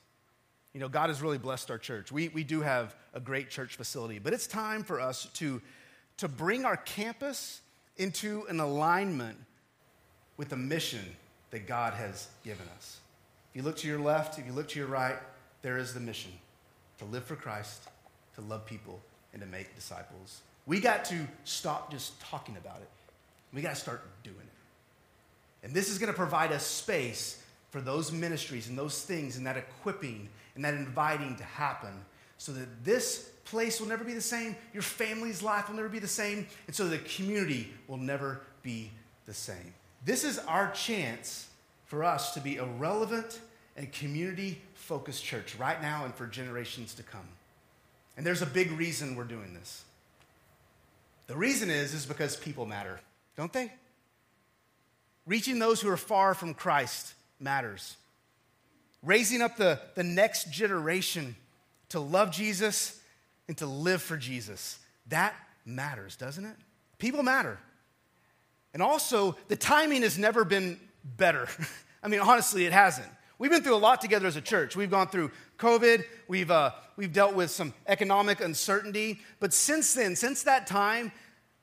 You 0.74 0.80
know, 0.80 0.90
God 0.90 1.10
has 1.10 1.22
really 1.22 1.38
blessed 1.38 1.70
our 1.70 1.78
church. 1.78 2.12
We, 2.12 2.30
we 2.30 2.44
do 2.44 2.62
have 2.62 2.96
a 3.14 3.20
great 3.20 3.50
church 3.50 3.76
facility, 3.76 4.20
but 4.20 4.34
it's 4.34 4.48
time 4.48 4.84
for 4.84 5.02
us 5.02 5.26
to, 5.34 5.62
to 6.18 6.28
bring 6.28 6.64
our 6.66 6.78
campus 6.78 7.62
into 7.98 8.46
an 8.48 8.60
alignment 8.60 9.38
with 10.38 10.50
the 10.50 10.58
mission 10.58 11.04
that 11.52 11.68
God 11.68 11.94
has 11.94 12.28
given 12.44 12.66
us. 12.78 13.00
If 13.52 13.58
you 13.58 13.64
look 13.64 13.78
to 13.78 13.88
your 13.88 14.00
left, 14.00 14.40
if 14.40 14.46
you 14.46 14.54
look 14.54 14.70
to 14.70 14.80
your 14.80 14.88
right, 14.88 15.18
there 15.62 15.78
is 15.78 15.94
the 15.94 16.00
mission 16.00 16.32
to 17.00 17.06
live 17.06 17.26
for 17.26 17.36
Christ, 17.36 17.84
to 18.36 18.42
love 18.42 18.66
people, 18.66 19.02
and 19.34 19.42
to 19.42 19.48
make 19.48 19.76
disciples. 19.76 20.42
We 20.66 20.80
got 20.80 21.04
to 21.06 21.28
stop 21.44 21.92
just 21.92 22.20
talking 22.22 22.56
about 22.56 22.78
it. 22.78 22.90
We 23.54 23.62
got 23.62 23.76
to 23.76 23.82
start 23.82 24.04
doing 24.24 24.38
it. 24.38 25.66
And 25.66 25.74
this 25.74 25.90
is 25.90 25.98
going 25.98 26.12
to 26.12 26.18
provide 26.18 26.52
us 26.52 26.66
space 26.66 27.44
for 27.72 27.82
those 27.82 28.12
ministries 28.12 28.68
and 28.68 28.78
those 28.78 29.02
things 29.02 29.38
and 29.38 29.46
that 29.48 29.58
equipping 29.58 30.30
and 30.56 30.64
that 30.64 30.74
inviting 30.74 31.36
to 31.38 31.44
happen 31.44 32.06
so 32.38 32.52
that 32.52 32.84
this 32.84 33.30
place 33.46 33.80
will 33.80 33.88
never 33.88 34.04
be 34.04 34.14
the 34.14 34.22
same, 34.22 34.56
your 34.74 34.84
family's 34.84 35.42
life 35.42 35.70
will 35.70 35.76
never 35.76 35.90
be 35.90 36.00
the 36.00 36.08
same, 36.08 36.46
and 36.68 36.76
so 36.76 36.88
the 36.88 36.98
community 37.00 37.74
will 37.88 37.98
never 37.98 38.42
be 38.62 38.92
the 39.26 39.34
same. 39.34 39.74
This 40.06 40.24
is 40.24 40.40
our 40.40 40.72
chance 40.72 41.48
for 41.86 42.04
us 42.04 42.34
to 42.34 42.40
be 42.40 42.58
a 42.58 42.66
relevant 42.66 43.40
and 43.78 43.92
community 43.92 44.62
focused 44.74 45.24
church 45.24 45.56
right 45.58 45.82
now 45.82 46.06
and 46.06 46.14
for 46.14 46.28
generations 46.28 46.94
to 46.96 47.04
come. 47.04 47.28
And 48.18 48.26
there's 48.26 48.42
a 48.42 48.48
big 48.48 48.72
reason 48.72 49.16
we're 49.16 49.24
doing 49.24 49.54
this. 49.54 49.84
The 51.28 51.38
reason 51.38 51.70
is 51.70 51.94
is 51.94 52.06
because 52.06 52.36
people 52.36 52.66
matter, 52.66 53.00
don't 53.38 53.54
they? 53.54 53.72
Reaching 55.26 55.60
those 55.60 55.80
who 55.80 55.90
are 55.90 55.98
far 55.98 56.34
from 56.34 56.54
Christ 56.54 57.14
matters. 57.42 57.98
Raising 59.04 59.42
up 59.42 59.58
the, 59.58 59.80
the 59.96 60.04
next 60.04 60.52
generation 60.52 61.36
to 61.90 62.00
love 62.00 62.32
Jesus 62.32 63.00
and 63.48 63.58
to 63.58 63.66
live 63.66 64.02
for 64.02 64.18
Jesus. 64.18 64.80
That 65.08 65.34
matters, 65.66 66.16
doesn't 66.16 66.46
it? 66.46 66.56
People 67.00 67.24
matter. 67.24 67.60
And 68.74 68.82
also, 68.82 69.36
the 69.48 69.56
timing 69.56 70.04
has 70.04 70.18
never 70.18 70.46
been 70.46 70.80
better. 71.04 71.48
I 72.04 72.08
mean, 72.08 72.20
honestly, 72.20 72.66
it 72.66 72.74
hasn't. 72.74 73.08
We've 73.38 73.52
been 73.52 73.64
through 73.64 73.76
a 73.76 73.78
lot 73.78 74.02
together 74.02 74.28
as 74.28 74.36
a 74.36 74.42
church. 74.42 74.76
We've 74.76 74.92
gone 74.92 75.08
through 75.08 75.32
COVID, 75.58 76.04
we've, 76.28 76.52
uh, 76.52 76.72
we've 76.96 77.12
dealt 77.12 77.34
with 77.36 77.52
some 77.52 77.74
economic 77.88 78.40
uncertainty. 78.40 79.20
But 79.40 79.54
since 79.54 79.94
then, 79.94 80.16
since 80.16 80.44
that 80.44 80.68
time, 80.68 81.12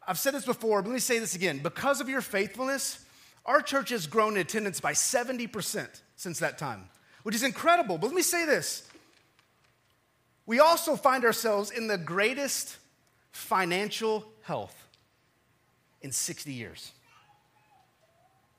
I've 0.06 0.18
said 0.18 0.34
this 0.34 0.44
before, 0.44 0.82
but 0.82 0.88
let 0.88 0.94
me 0.94 1.00
say 1.00 1.18
this 1.18 1.34
again. 1.34 1.58
Because 1.58 2.00
of 2.00 2.08
your 2.08 2.20
faithfulness, 2.20 3.04
our 3.48 3.60
church 3.60 3.88
has 3.88 4.06
grown 4.06 4.34
in 4.34 4.42
attendance 4.42 4.78
by 4.78 4.92
70% 4.92 5.88
since 6.14 6.38
that 6.38 6.58
time 6.58 6.88
which 7.28 7.34
is 7.34 7.42
incredible. 7.42 7.98
But 7.98 8.06
let 8.06 8.16
me 8.16 8.22
say 8.22 8.46
this 8.46 8.88
we 10.46 10.60
also 10.60 10.96
find 10.96 11.26
ourselves 11.26 11.70
in 11.70 11.86
the 11.86 11.98
greatest 11.98 12.78
financial 13.32 14.24
health 14.42 14.74
in 16.00 16.10
60 16.10 16.50
years. 16.50 16.92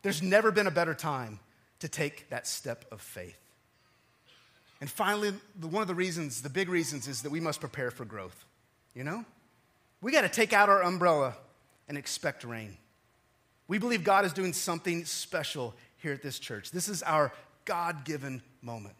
There's 0.03 0.21
never 0.21 0.51
been 0.51 0.67
a 0.67 0.71
better 0.71 0.93
time 0.93 1.39
to 1.79 1.89
take 1.89 2.29
that 2.29 2.45
step 2.45 2.85
of 2.91 3.01
faith. 3.01 3.39
And 4.81 4.87
finally, 4.87 5.33
one 5.59 5.81
of 5.81 5.87
the 5.87 5.95
reasons, 5.95 6.43
the 6.43 6.49
big 6.49 6.69
reasons, 6.69 7.07
is 7.07 7.23
that 7.23 7.31
we 7.31 7.39
must 7.39 7.59
prepare 7.59 7.89
for 7.89 8.05
growth. 8.05 8.45
You 8.93 9.03
know? 9.03 9.25
We 9.99 10.11
got 10.11 10.21
to 10.21 10.29
take 10.29 10.53
out 10.53 10.69
our 10.69 10.83
umbrella 10.83 11.35
and 11.87 11.97
expect 11.97 12.43
rain. 12.43 12.77
We 13.69 13.77
believe 13.77 14.03
God 14.03 14.25
is 14.25 14.33
doing 14.33 14.51
something 14.51 15.05
special 15.05 15.75
here 15.97 16.11
at 16.11 16.23
this 16.23 16.39
church. 16.39 16.71
This 16.71 16.89
is 16.89 17.03
our 17.03 17.31
God 17.65 18.03
given 18.03 18.41
moment 18.61 18.95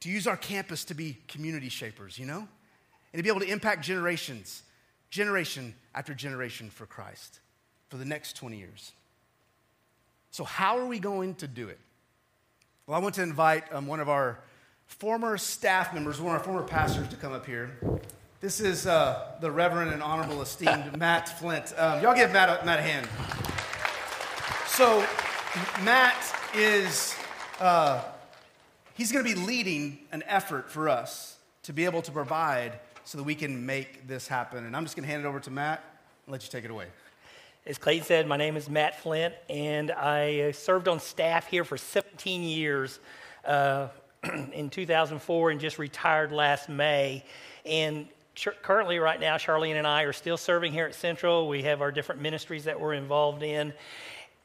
to 0.00 0.08
use 0.08 0.28
our 0.28 0.36
campus 0.36 0.84
to 0.84 0.94
be 0.94 1.18
community 1.26 1.68
shapers, 1.68 2.16
you 2.16 2.24
know? 2.24 2.46
And 3.12 3.18
to 3.18 3.22
be 3.22 3.28
able 3.28 3.40
to 3.40 3.50
impact 3.50 3.84
generations, 3.84 4.62
generation 5.10 5.74
after 5.94 6.14
generation 6.14 6.70
for 6.70 6.86
Christ 6.86 7.40
for 7.88 7.96
the 7.96 8.04
next 8.04 8.36
20 8.36 8.56
years. 8.58 8.92
So, 10.30 10.44
how 10.44 10.78
are 10.78 10.86
we 10.86 11.00
going 11.00 11.34
to 11.36 11.48
do 11.48 11.68
it? 11.68 11.80
Well, 12.86 12.96
I 12.96 13.02
want 13.02 13.16
to 13.16 13.22
invite 13.22 13.64
um, 13.72 13.88
one 13.88 13.98
of 13.98 14.08
our 14.08 14.38
former 14.86 15.36
staff 15.36 15.92
members, 15.92 16.20
one 16.20 16.36
of 16.36 16.40
our 16.40 16.44
former 16.44 16.62
pastors, 16.62 17.08
to 17.08 17.16
come 17.16 17.32
up 17.32 17.46
here. 17.46 17.76
This 18.40 18.60
is 18.60 18.86
uh, 18.86 19.32
the 19.40 19.50
Reverend 19.50 19.92
and 19.92 20.02
Honorable 20.02 20.42
Esteemed 20.42 20.96
Matt 20.96 21.40
Flint. 21.40 21.72
Um, 21.76 22.02
y'all 22.02 22.14
give 22.14 22.32
Matt 22.32 22.62
a, 22.62 22.64
Matt 22.64 22.78
a 22.78 22.82
hand. 22.82 23.55
So, 24.76 25.06
Matt 25.84 26.22
is, 26.54 27.16
uh, 27.60 28.02
he's 28.92 29.10
going 29.10 29.24
to 29.24 29.34
be 29.34 29.40
leading 29.40 30.00
an 30.12 30.22
effort 30.26 30.70
for 30.70 30.90
us 30.90 31.38
to 31.62 31.72
be 31.72 31.86
able 31.86 32.02
to 32.02 32.12
provide 32.12 32.78
so 33.02 33.16
that 33.16 33.24
we 33.24 33.34
can 33.34 33.64
make 33.64 34.06
this 34.06 34.28
happen. 34.28 34.66
And 34.66 34.76
I'm 34.76 34.84
just 34.84 34.94
going 34.94 35.06
to 35.06 35.10
hand 35.10 35.24
it 35.24 35.26
over 35.26 35.40
to 35.40 35.50
Matt 35.50 35.82
and 36.26 36.32
let 36.32 36.44
you 36.44 36.50
take 36.50 36.66
it 36.66 36.70
away. 36.70 36.88
As 37.64 37.78
Clayton 37.78 38.04
said, 38.04 38.26
my 38.26 38.36
name 38.36 38.54
is 38.54 38.68
Matt 38.68 39.00
Flint, 39.00 39.32
and 39.48 39.90
I 39.92 40.50
served 40.50 40.88
on 40.88 41.00
staff 41.00 41.46
here 41.46 41.64
for 41.64 41.78
17 41.78 42.42
years. 42.42 43.00
Uh, 43.46 43.88
in 44.52 44.68
2004 44.68 45.52
and 45.52 45.58
just 45.58 45.78
retired 45.78 46.32
last 46.32 46.68
May. 46.68 47.24
And 47.64 48.08
currently, 48.62 48.98
right 48.98 49.18
now, 49.18 49.38
Charlene 49.38 49.76
and 49.76 49.86
I 49.86 50.02
are 50.02 50.12
still 50.12 50.36
serving 50.36 50.72
here 50.72 50.84
at 50.84 50.94
Central. 50.94 51.48
We 51.48 51.62
have 51.62 51.80
our 51.80 51.90
different 51.90 52.20
ministries 52.20 52.64
that 52.64 52.78
we're 52.78 52.92
involved 52.92 53.42
in. 53.42 53.72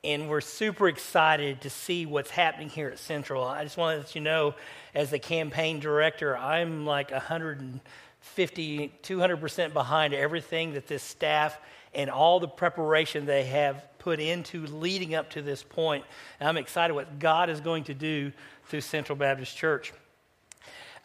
And 0.04 0.28
we're 0.28 0.42
super 0.42 0.88
excited 0.88 1.62
to 1.62 1.70
see 1.70 2.08
what's 2.08 2.32
happening 2.32 2.70
here 2.70 2.90
at 2.90 2.98
Central. 2.98 3.44
I 3.44 3.64
just 3.64 3.78
want 3.78 3.96
to 3.96 4.00
let 4.00 4.16
you 4.16 4.22
know, 4.22 4.56
as 4.96 5.12
the 5.12 5.20
campaign 5.20 5.80
director, 5.80 6.36
I'm 6.36 6.88
like 6.88 7.12
150, 7.12 8.94
200% 9.04 9.74
behind 9.74 10.16
everything 10.16 10.74
that 10.74 10.88
this 10.88 11.04
staff 11.04 11.60
and 11.94 12.10
all 12.10 12.40
the 12.40 12.48
preparation 12.48 13.28
they 13.28 13.44
have 13.44 13.86
put 14.00 14.20
into 14.20 14.66
leading 14.66 15.14
up 15.14 15.30
to 15.32 15.44
this 15.44 15.62
point. 15.62 16.04
And 16.40 16.50
I'm 16.50 16.58
excited 16.58 16.96
what 16.96 17.20
God 17.20 17.52
is 17.52 17.62
going 17.62 17.84
to 17.84 17.94
do 17.94 18.32
through 18.66 18.82
Central 18.82 19.16
Baptist 19.16 19.56
Church. 19.56 19.94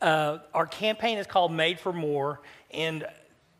Uh, 0.01 0.39
our 0.55 0.67
campaign 0.67 1.19
is 1.19 1.27
called 1.27 1.53
Made 1.53 1.79
for 1.79 1.93
More, 1.93 2.41
and 2.71 3.07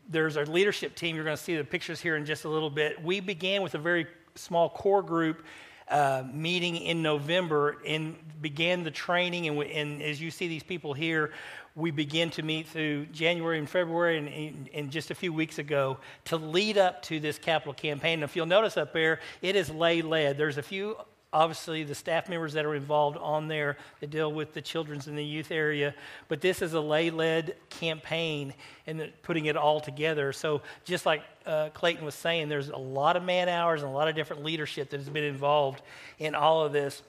there's 0.09 0.35
our 0.35 0.47
leadership 0.47 0.95
team. 0.95 1.15
You're 1.15 1.25
going 1.25 1.37
to 1.37 1.43
see 1.43 1.57
the 1.57 1.63
pictures 1.63 2.01
here 2.01 2.15
in 2.15 2.25
just 2.25 2.45
a 2.45 2.49
little 2.49 2.71
bit. 2.71 3.03
We 3.03 3.19
began 3.19 3.61
with 3.61 3.75
a 3.75 3.79
very 3.79 4.07
small 4.37 4.69
core 4.69 5.03
group 5.03 5.43
uh, 5.89 6.23
meeting 6.31 6.75
in 6.75 7.01
November 7.01 7.77
and 7.85 8.15
began 8.41 8.83
the 8.83 8.91
training. 8.91 9.47
And, 9.47 9.57
we, 9.57 9.71
and, 9.71 10.01
as 10.01 10.19
you 10.21 10.31
see 10.31 10.47
these 10.47 10.63
people 10.63 10.93
here, 10.93 11.31
we 11.75 11.91
begin 11.91 12.29
to 12.31 12.43
meet 12.43 12.67
through 12.67 13.05
January 13.07 13.59
and 13.59 13.69
February 13.69 14.17
and, 14.17 14.69
and, 14.73 14.91
just 14.91 15.11
a 15.11 15.15
few 15.15 15.31
weeks 15.31 15.59
ago 15.59 15.97
to 16.25 16.35
lead 16.35 16.77
up 16.77 17.01
to 17.03 17.19
this 17.19 17.37
capital 17.37 17.73
campaign. 17.73 18.15
And 18.15 18.23
if 18.23 18.35
you'll 18.35 18.47
notice 18.47 18.77
up 18.77 18.93
there, 18.93 19.19
it 19.41 19.55
is 19.55 19.69
lay 19.69 20.01
led. 20.01 20.37
There's 20.37 20.57
a 20.57 20.63
few 20.63 20.97
obviously 21.37 21.83
the 21.83 21.93
staff 21.93 22.29
members 22.29 22.53
that 22.53 22.65
are 22.65 22.73
involved 22.73 23.15
on 23.17 23.47
there 23.47 23.77
that 23.99 24.09
deal 24.09 24.31
with 24.31 24.53
the 24.53 24.61
children's 24.61 25.05
and 25.05 25.15
the 25.15 25.23
youth 25.23 25.51
area. 25.51 25.93
But 26.27 26.41
this 26.41 26.63
is 26.63 26.73
a 26.73 26.81
lay-led 26.81 27.55
campaign 27.69 28.55
and 28.87 29.11
putting 29.21 29.45
it 29.45 29.55
all 29.55 29.79
together. 29.79 30.33
So 30.33 30.63
just 30.83 31.05
like 31.05 31.21
uh, 31.45 31.69
clayton 31.75 32.03
was 32.03 32.15
saying 32.15 32.49
there's 32.49 32.69
a 32.69 32.77
lot 32.77 33.15
of 33.15 33.23
man 33.23 33.49
hours 33.49 33.83
and 33.83 33.91
a 33.91 33.93
lot 33.93 34.07
of 34.07 34.15
different 34.15 34.43
leadership 34.43 34.89
that 34.89 34.97
has 34.97 35.09
been 35.09 35.23
involved 35.23 35.83
in 36.17 36.33
all 36.33 36.65
of 36.65 36.73
this. 36.73 37.03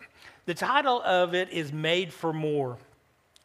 The 0.45 0.55
title 0.55 1.01
of 1.03 1.35
it 1.35 1.49
is 1.51 1.73
made 1.73 2.13
for 2.13 2.33
more. 2.33 2.77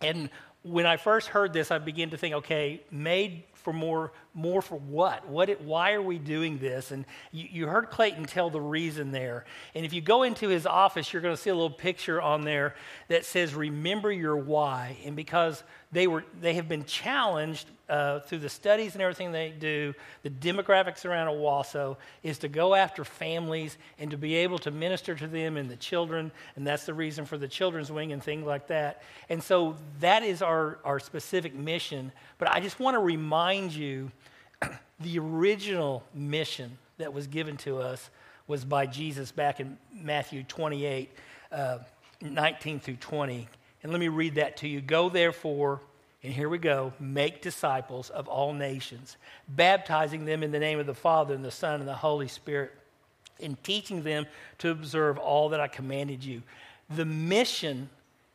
And 0.02 0.30
when 0.64 0.86
i 0.86 0.96
first 0.96 1.28
heard 1.28 1.52
this 1.52 1.72
i 1.72 1.78
began 1.78 2.10
to 2.10 2.16
think 2.16 2.34
okay 2.34 2.82
made 2.90 3.44
for 3.64 3.74
more, 3.74 4.12
more 4.34 4.62
for 4.62 4.78
what? 4.78 5.28
what 5.28 5.50
it, 5.50 5.62
why 5.62 5.94
are 5.94 6.02
we 6.02 6.18
doing 6.18 6.58
this? 6.58 6.92
And 6.92 7.06
you, 7.32 7.48
you 7.52 7.68
heard 7.68 7.90
Clayton 7.90 8.26
tell 8.26 8.50
the 8.50 8.62
reason 8.62 9.12
there. 9.12 9.46
And 9.76 9.86
if 9.86 9.94
you 9.94 10.02
go 10.02 10.24
into 10.24 10.50
his 10.50 10.66
office, 10.66 11.14
you're 11.14 11.22
going 11.22 11.36
to 11.36 11.42
see 11.42 11.50
a 11.50 11.56
little 11.56 11.70
picture 11.70 12.22
on 12.22 12.42
there 12.42 12.76
that 13.10 13.26
says, 13.26 13.54
Remember 13.54 14.12
your 14.12 14.38
why. 14.38 14.98
And 15.06 15.16
because 15.16 15.64
they, 15.92 16.08
were, 16.08 16.24
they 16.42 16.56
have 16.56 16.68
been 16.68 16.86
challenged 16.86 17.70
uh, 17.88 18.20
through 18.22 18.40
the 18.40 18.50
studies 18.50 18.94
and 18.94 19.02
everything 19.02 19.32
they 19.32 19.52
do, 19.52 19.94
the 20.24 20.30
demographics 20.30 21.06
around 21.06 21.28
Owasso, 21.28 21.98
is 22.24 22.40
to 22.40 22.48
go 22.48 22.74
after 22.74 23.06
families 23.06 23.78
and 24.00 24.10
to 24.10 24.18
be 24.18 24.36
able 24.36 24.58
to 24.60 24.72
minister 24.72 25.14
to 25.14 25.28
them 25.28 25.58
and 25.58 25.70
the 25.70 25.76
children. 25.76 26.32
And 26.56 26.66
that's 26.66 26.86
the 26.88 26.94
reason 26.94 27.26
for 27.26 27.38
the 27.38 27.48
children's 27.48 27.92
wing 27.92 28.12
and 28.12 28.24
things 28.24 28.48
like 28.48 28.68
that. 28.68 29.04
And 29.30 29.44
so 29.44 29.76
that 30.00 30.24
is 30.24 30.42
our, 30.42 30.80
our 30.84 31.00
specific 31.00 31.54
mission. 31.54 32.12
But 32.40 32.50
I 32.50 32.60
just 32.60 32.80
want 32.80 32.96
to 32.96 33.00
remind 33.00 33.74
you 33.74 34.12
the 35.04 35.20
original 35.20 36.04
mission 36.14 36.78
that 36.98 37.14
was 37.14 37.28
given 37.28 37.58
to 37.58 37.80
us 37.80 38.10
was 38.48 38.66
by 38.66 38.86
Jesus 38.86 39.32
back 39.32 39.60
in 39.60 39.78
Matthew 39.94 40.44
28, 40.44 41.10
uh, 41.52 41.80
19 42.22 42.80
through 42.80 42.96
20. 42.96 43.48
And 43.84 43.92
let 43.92 44.00
me 44.00 44.08
read 44.08 44.36
that 44.36 44.58
to 44.58 44.68
you. 44.68 44.82
Go 44.82 45.10
therefore, 45.10 45.82
and 46.24 46.34
here 46.34 46.50
we 46.50 46.58
go, 46.58 46.94
make 47.00 47.42
disciples 47.42 48.10
of 48.10 48.28
all 48.28 48.54
nations, 48.54 49.18
baptizing 49.48 50.26
them 50.26 50.44
in 50.44 50.52
the 50.52 50.60
name 50.60 50.80
of 50.80 50.86
the 50.86 50.94
Father 50.94 51.34
and 51.34 51.44
the 51.44 51.52
Son 51.52 51.80
and 51.80 51.88
the 51.88 51.94
Holy 51.94 52.28
Spirit, 52.28 52.72
and 53.42 53.62
teaching 53.64 54.04
them 54.04 54.26
to 54.60 54.70
observe 54.70 55.18
all 55.18 55.50
that 55.50 55.60
I 55.60 55.68
commanded 55.68 56.24
you. 56.24 56.42
The 56.90 57.06
mission 57.06 57.90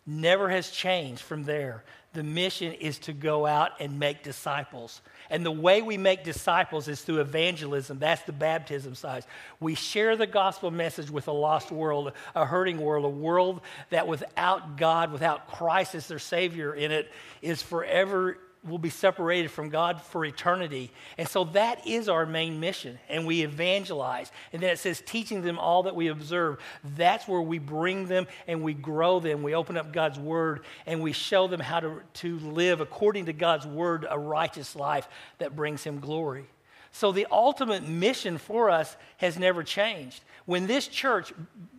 never 0.08 0.48
has 0.48 0.70
changed 0.70 1.20
from 1.20 1.44
there. 1.44 1.84
The 2.14 2.22
mission 2.22 2.72
is 2.72 2.98
to 3.00 3.12
go 3.12 3.44
out 3.44 3.72
and 3.78 3.98
make 3.98 4.22
disciples. 4.22 5.02
And 5.28 5.44
the 5.44 5.52
way 5.52 5.82
we 5.82 5.98
make 5.98 6.24
disciples 6.24 6.88
is 6.88 7.02
through 7.02 7.20
evangelism. 7.20 7.98
That's 7.98 8.22
the 8.22 8.32
baptism 8.32 8.94
size. 8.94 9.26
We 9.60 9.74
share 9.74 10.16
the 10.16 10.26
gospel 10.26 10.70
message 10.70 11.10
with 11.10 11.28
a 11.28 11.32
lost 11.32 11.70
world, 11.70 12.12
a 12.34 12.46
hurting 12.46 12.80
world, 12.80 13.04
a 13.04 13.10
world 13.10 13.60
that 13.90 14.08
without 14.08 14.78
God, 14.78 15.12
without 15.12 15.48
Christ 15.48 15.94
as 15.94 16.08
their 16.08 16.18
Savior 16.18 16.72
in 16.74 16.90
it, 16.90 17.12
is 17.42 17.60
forever 17.60 18.38
will 18.66 18.78
be 18.78 18.90
separated 18.90 19.50
from 19.50 19.68
God 19.68 20.00
for 20.02 20.24
eternity. 20.24 20.90
And 21.16 21.28
so 21.28 21.44
that 21.44 21.86
is 21.86 22.08
our 22.08 22.26
main 22.26 22.60
mission. 22.60 22.98
And 23.08 23.26
we 23.26 23.42
evangelize. 23.42 24.30
And 24.52 24.62
then 24.62 24.70
it 24.70 24.78
says, 24.78 25.02
teaching 25.04 25.42
them 25.42 25.58
all 25.58 25.84
that 25.84 25.94
we 25.94 26.08
observe. 26.08 26.58
That's 26.96 27.28
where 27.28 27.40
we 27.40 27.58
bring 27.58 28.06
them 28.06 28.26
and 28.46 28.62
we 28.62 28.74
grow 28.74 29.20
them. 29.20 29.42
We 29.42 29.54
open 29.54 29.76
up 29.76 29.92
God's 29.92 30.18
word 30.18 30.64
and 30.86 31.02
we 31.02 31.12
show 31.12 31.46
them 31.46 31.60
how 31.60 31.80
to, 31.80 32.02
to 32.14 32.38
live 32.40 32.80
according 32.80 33.26
to 33.26 33.32
God's 33.32 33.66
word 33.66 34.06
a 34.08 34.18
righteous 34.18 34.74
life 34.74 35.08
that 35.38 35.56
brings 35.56 35.84
Him 35.84 36.00
glory. 36.00 36.46
So 36.90 37.12
the 37.12 37.26
ultimate 37.30 37.86
mission 37.86 38.38
for 38.38 38.70
us 38.70 38.96
has 39.18 39.38
never 39.38 39.62
changed. 39.62 40.22
When 40.46 40.66
this 40.66 40.88
church, 40.88 41.32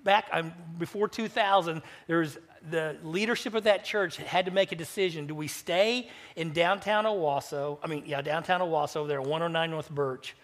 back 0.03 0.29
um, 0.31 0.53
before 0.77 1.07
2000, 1.07 1.81
there's 2.07 2.37
the 2.69 2.97
leadership 3.03 3.53
of 3.53 3.63
that 3.63 3.85
church 3.85 4.17
had 4.17 4.45
to 4.45 4.51
make 4.51 4.71
a 4.71 4.75
decision. 4.75 5.27
Do 5.27 5.35
we 5.35 5.47
stay 5.47 6.09
in 6.35 6.51
downtown 6.51 7.05
Owasso? 7.05 7.77
I 7.83 7.87
mean, 7.87 8.03
yeah, 8.05 8.21
downtown 8.21 8.61
Owasso, 8.61 9.07
there, 9.07 9.21
109 9.21 9.71
North 9.71 9.89
Birch, 9.89 10.35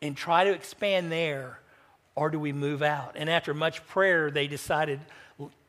and 0.00 0.16
try 0.16 0.44
to 0.44 0.50
expand 0.50 1.12
there, 1.12 1.58
or 2.14 2.30
do 2.30 2.38
we 2.38 2.52
move 2.52 2.82
out? 2.82 3.16
And 3.16 3.28
after 3.28 3.54
much 3.54 3.86
prayer, 3.86 4.30
they 4.30 4.46
decided, 4.46 5.00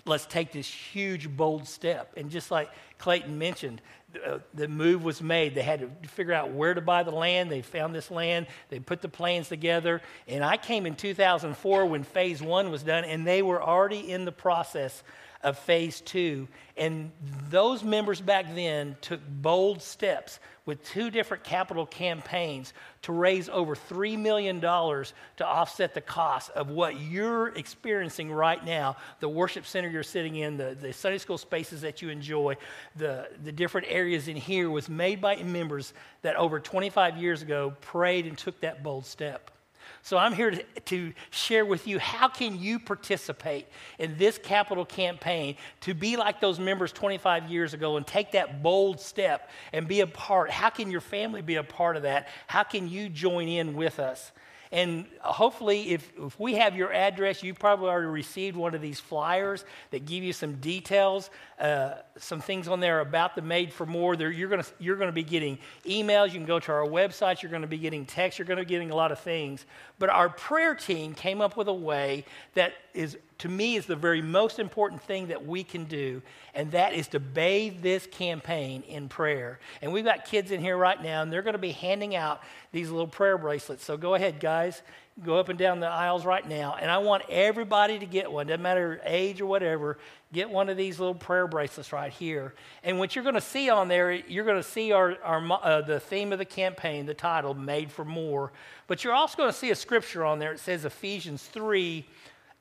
let's 0.05 0.25
take 0.25 0.51
this 0.51 0.67
huge, 0.67 1.29
bold 1.29 1.67
step. 1.67 2.13
And 2.17 2.29
just 2.29 2.51
like 2.51 2.69
Clayton 2.97 3.37
mentioned, 3.37 3.81
uh, 4.25 4.39
the 4.53 4.67
move 4.67 5.03
was 5.03 5.21
made. 5.21 5.55
They 5.55 5.63
had 5.63 5.79
to 5.79 6.09
figure 6.09 6.33
out 6.33 6.51
where 6.51 6.73
to 6.73 6.81
buy 6.81 7.03
the 7.03 7.11
land. 7.11 7.51
They 7.51 7.61
found 7.61 7.95
this 7.95 8.11
land. 8.11 8.47
They 8.69 8.79
put 8.79 9.01
the 9.01 9.09
plans 9.09 9.49
together. 9.49 10.01
And 10.27 10.43
I 10.43 10.57
came 10.57 10.85
in 10.85 10.95
2004 10.95 11.85
when 11.85 12.03
phase 12.03 12.41
one 12.41 12.69
was 12.69 12.83
done, 12.83 13.05
and 13.05 13.25
they 13.25 13.41
were 13.41 13.61
already 13.61 14.11
in 14.11 14.25
the 14.25 14.31
process 14.31 15.03
of 15.43 15.57
phase 15.57 16.01
two. 16.01 16.47
And 16.75 17.11
those 17.49 17.83
members 17.83 18.19
back 18.19 18.55
then 18.55 18.95
took 19.01 19.19
bold 19.27 19.81
steps 19.81 20.39
with 20.65 20.83
two 20.83 21.11
different 21.11 21.43
capital 21.43 21.85
campaigns 21.85 22.73
to 23.01 23.11
raise 23.11 23.49
over 23.49 23.75
$3 23.75 24.17
million 24.17 24.61
to 24.61 25.13
offset 25.45 25.93
the 25.93 26.01
cost 26.01 26.49
of 26.51 26.69
what 26.69 26.99
you're 26.99 27.49
experiencing 27.49 28.31
right 28.31 28.63
now 28.65 28.95
the 29.19 29.27
worship 29.27 29.65
center 29.65 29.89
you're 29.89 30.03
sitting 30.03 30.37
in, 30.37 30.55
the, 30.55 30.75
the 30.79 30.93
Sunday 30.93 31.17
school 31.17 31.37
spaces 31.37 31.81
that 31.81 32.01
you 32.01 32.09
enjoy. 32.09 32.55
the, 32.95 33.27
the 33.43 33.51
different 33.51 33.87
areas 33.89 34.27
in 34.27 34.37
here 34.37 34.69
was 34.69 34.87
made 34.87 35.19
by 35.21 35.35
members 35.43 35.93
that 36.21 36.35
over 36.37 36.59
25 36.59 37.17
years 37.17 37.41
ago 37.41 37.73
prayed 37.81 38.25
and 38.25 38.37
took 38.37 38.59
that 38.61 38.81
bold 38.81 39.05
step. 39.05 39.51
So 40.05 40.17
I'm 40.17 40.33
here 40.33 40.51
to, 40.51 40.63
to, 40.63 41.13
share 41.31 41.65
with 41.65 41.87
you 41.87 41.97
how 41.97 42.27
can 42.27 42.59
you 42.59 42.77
participate 42.77 43.67
in 43.97 44.17
this 44.17 44.37
capital 44.37 44.83
campaign 44.83 45.55
to 45.81 45.93
be 45.93 46.17
like 46.17 46.41
those 46.41 46.59
members 46.59 46.91
25 46.91 47.49
years 47.49 47.73
ago 47.73 47.95
and 47.95 48.05
take 48.05 48.33
that 48.33 48.61
bold 48.61 48.99
step 48.99 49.49
and 49.71 49.87
be 49.87 50.01
a 50.01 50.07
part. 50.07 50.51
How 50.51 50.69
can 50.69 50.91
your 50.91 50.99
family 50.99 51.41
be 51.41 51.55
a 51.55 51.63
part 51.63 51.95
of 51.95 52.03
that? 52.03 52.27
How 52.47 52.63
can 52.63 52.89
you 52.89 53.07
join 53.07 53.47
in 53.47 53.75
with 53.75 53.97
us? 53.97 54.33
And 54.73 55.05
hopefully, 55.19 55.91
if, 55.91 56.11
if 56.17 56.39
we 56.39 56.55
have 56.55 56.75
your 56.75 56.91
address, 56.91 57.43
you 57.43 57.53
probably 57.53 57.89
already 57.89 58.07
received 58.07 58.57
one 58.57 58.73
of 58.73 58.81
these 58.81 58.99
flyers 58.99 59.65
that 59.91 60.07
give 60.07 60.23
you 60.23 60.33
some 60.33 60.55
details, 60.55 61.29
uh, 61.59 61.97
some 62.17 62.41
things 62.41 62.67
on 62.67 62.79
there 62.79 62.99
about 62.99 63.35
the 63.35 63.43
Made 63.43 63.71
for 63.71 63.85
More. 63.85 64.15
There, 64.15 64.31
you're 64.31 64.49
going 64.49 64.63
you're 64.79 64.95
gonna 64.95 65.11
be 65.11 65.21
getting 65.21 65.59
emails. 65.85 66.29
You 66.29 66.39
can 66.39 66.45
go 66.45 66.59
to 66.59 66.71
our 66.71 66.87
website. 66.87 67.43
You're 67.43 67.51
going 67.51 67.61
to 67.61 67.67
be 67.67 67.77
getting 67.77 68.03
texts. 68.03 68.39
You're 68.39 68.47
going 68.47 68.57
to 68.57 68.65
be 68.65 68.69
getting 68.69 68.89
a 68.89 68.95
lot 68.95 69.11
of 69.11 69.19
things. 69.19 69.63
But 69.99 70.09
our 70.09 70.29
prayer 70.29 70.73
team 70.73 71.13
came 71.13 71.39
up 71.39 71.55
with 71.55 71.67
a 71.67 71.73
way 71.73 72.25
that 72.55 72.73
is 72.93 73.17
to 73.39 73.49
me 73.49 73.75
is 73.75 73.85
the 73.85 73.95
very 73.95 74.21
most 74.21 74.57
important 74.57 75.01
thing 75.01 75.27
that 75.27 75.45
we 75.45 75.65
can 75.65 75.83
do, 75.83 76.21
and 76.53 76.71
that 76.71 76.93
is 76.93 77.09
to 77.09 77.19
bathe 77.19 77.81
this 77.81 78.07
campaign 78.07 78.83
in 78.83 79.09
prayer. 79.09 79.59
And 79.81 79.91
we've 79.91 80.05
got 80.05 80.23
kids 80.23 80.51
in 80.51 80.61
here 80.61 80.77
right 80.77 81.01
now, 81.01 81.21
and 81.21 81.33
they're 81.33 81.41
going 81.41 81.55
to 81.55 81.59
be 81.59 81.71
handing 81.71 82.15
out 82.15 82.41
these 82.71 82.89
little 82.89 83.07
prayer 83.07 83.37
bracelets. 83.37 83.83
So 83.83 83.97
go 83.97 84.15
ahead, 84.15 84.39
guys, 84.39 84.81
go 85.25 85.37
up 85.39 85.49
and 85.49 85.59
down 85.59 85.81
the 85.81 85.87
aisles 85.87 86.25
right 86.25 86.47
now, 86.47 86.77
and 86.79 86.89
I 86.89 86.99
want 86.99 87.23
everybody 87.29 87.99
to 87.99 88.05
get 88.05 88.31
one, 88.31 88.47
doesn't 88.47 88.61
matter 88.61 89.01
age 89.03 89.41
or 89.41 89.45
whatever. 89.45 89.97
Get 90.31 90.49
one 90.49 90.69
of 90.69 90.77
these 90.77 90.97
little 90.97 91.13
prayer 91.13 91.45
bracelets 91.45 91.91
right 91.91 92.13
here. 92.13 92.53
And 92.83 92.97
what 92.97 93.13
you're 93.13 93.23
going 93.23 93.35
to 93.35 93.41
see 93.41 93.69
on 93.69 93.89
there, 93.89 94.13
you're 94.13 94.45
going 94.45 94.57
to 94.57 94.67
see 94.67 94.91
our, 94.93 95.17
our 95.21 95.51
uh, 95.61 95.81
the 95.81 95.99
theme 95.99 96.31
of 96.31 96.39
the 96.39 96.45
campaign, 96.45 97.05
the 97.05 97.13
title, 97.13 97.53
Made 97.53 97.91
for 97.91 98.05
More. 98.05 98.51
But 98.87 99.03
you're 99.03 99.13
also 99.13 99.37
going 99.37 99.51
to 99.51 99.57
see 99.57 99.69
a 99.69 99.75
scripture 99.75 100.23
on 100.23 100.39
there. 100.39 100.53
It 100.53 100.59
says 100.59 100.85
Ephesians 100.85 101.43
3. 101.43 102.05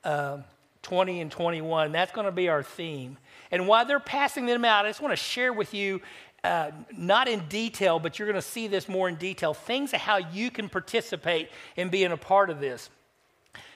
Uh, 0.03 0.37
20 0.83 1.21
and 1.21 1.31
21. 1.31 1.91
That's 1.91 2.11
going 2.11 2.25
to 2.25 2.31
be 2.31 2.49
our 2.49 2.61
theme. 2.61 3.17
And 3.51 3.67
while 3.67 3.85
they're 3.85 3.99
passing 3.99 4.45
them 4.45 4.63
out, 4.63 4.85
I 4.85 4.89
just 4.89 5.01
want 5.01 5.13
to 5.13 5.23
share 5.23 5.51
with 5.51 5.73
you, 5.73 6.01
uh, 6.43 6.71
not 6.95 7.27
in 7.27 7.47
detail, 7.47 7.99
but 7.99 8.19
you're 8.19 8.27
going 8.27 8.41
to 8.41 8.47
see 8.47 8.67
this 8.67 8.87
more 8.87 9.07
in 9.07 9.15
detail, 9.15 9.53
things 9.53 9.93
of 9.93 10.01
how 10.01 10.17
you 10.17 10.51
can 10.51 10.69
participate 10.69 11.49
in 11.77 11.89
being 11.89 12.11
a 12.11 12.17
part 12.17 12.49
of 12.49 12.59
this. 12.59 12.89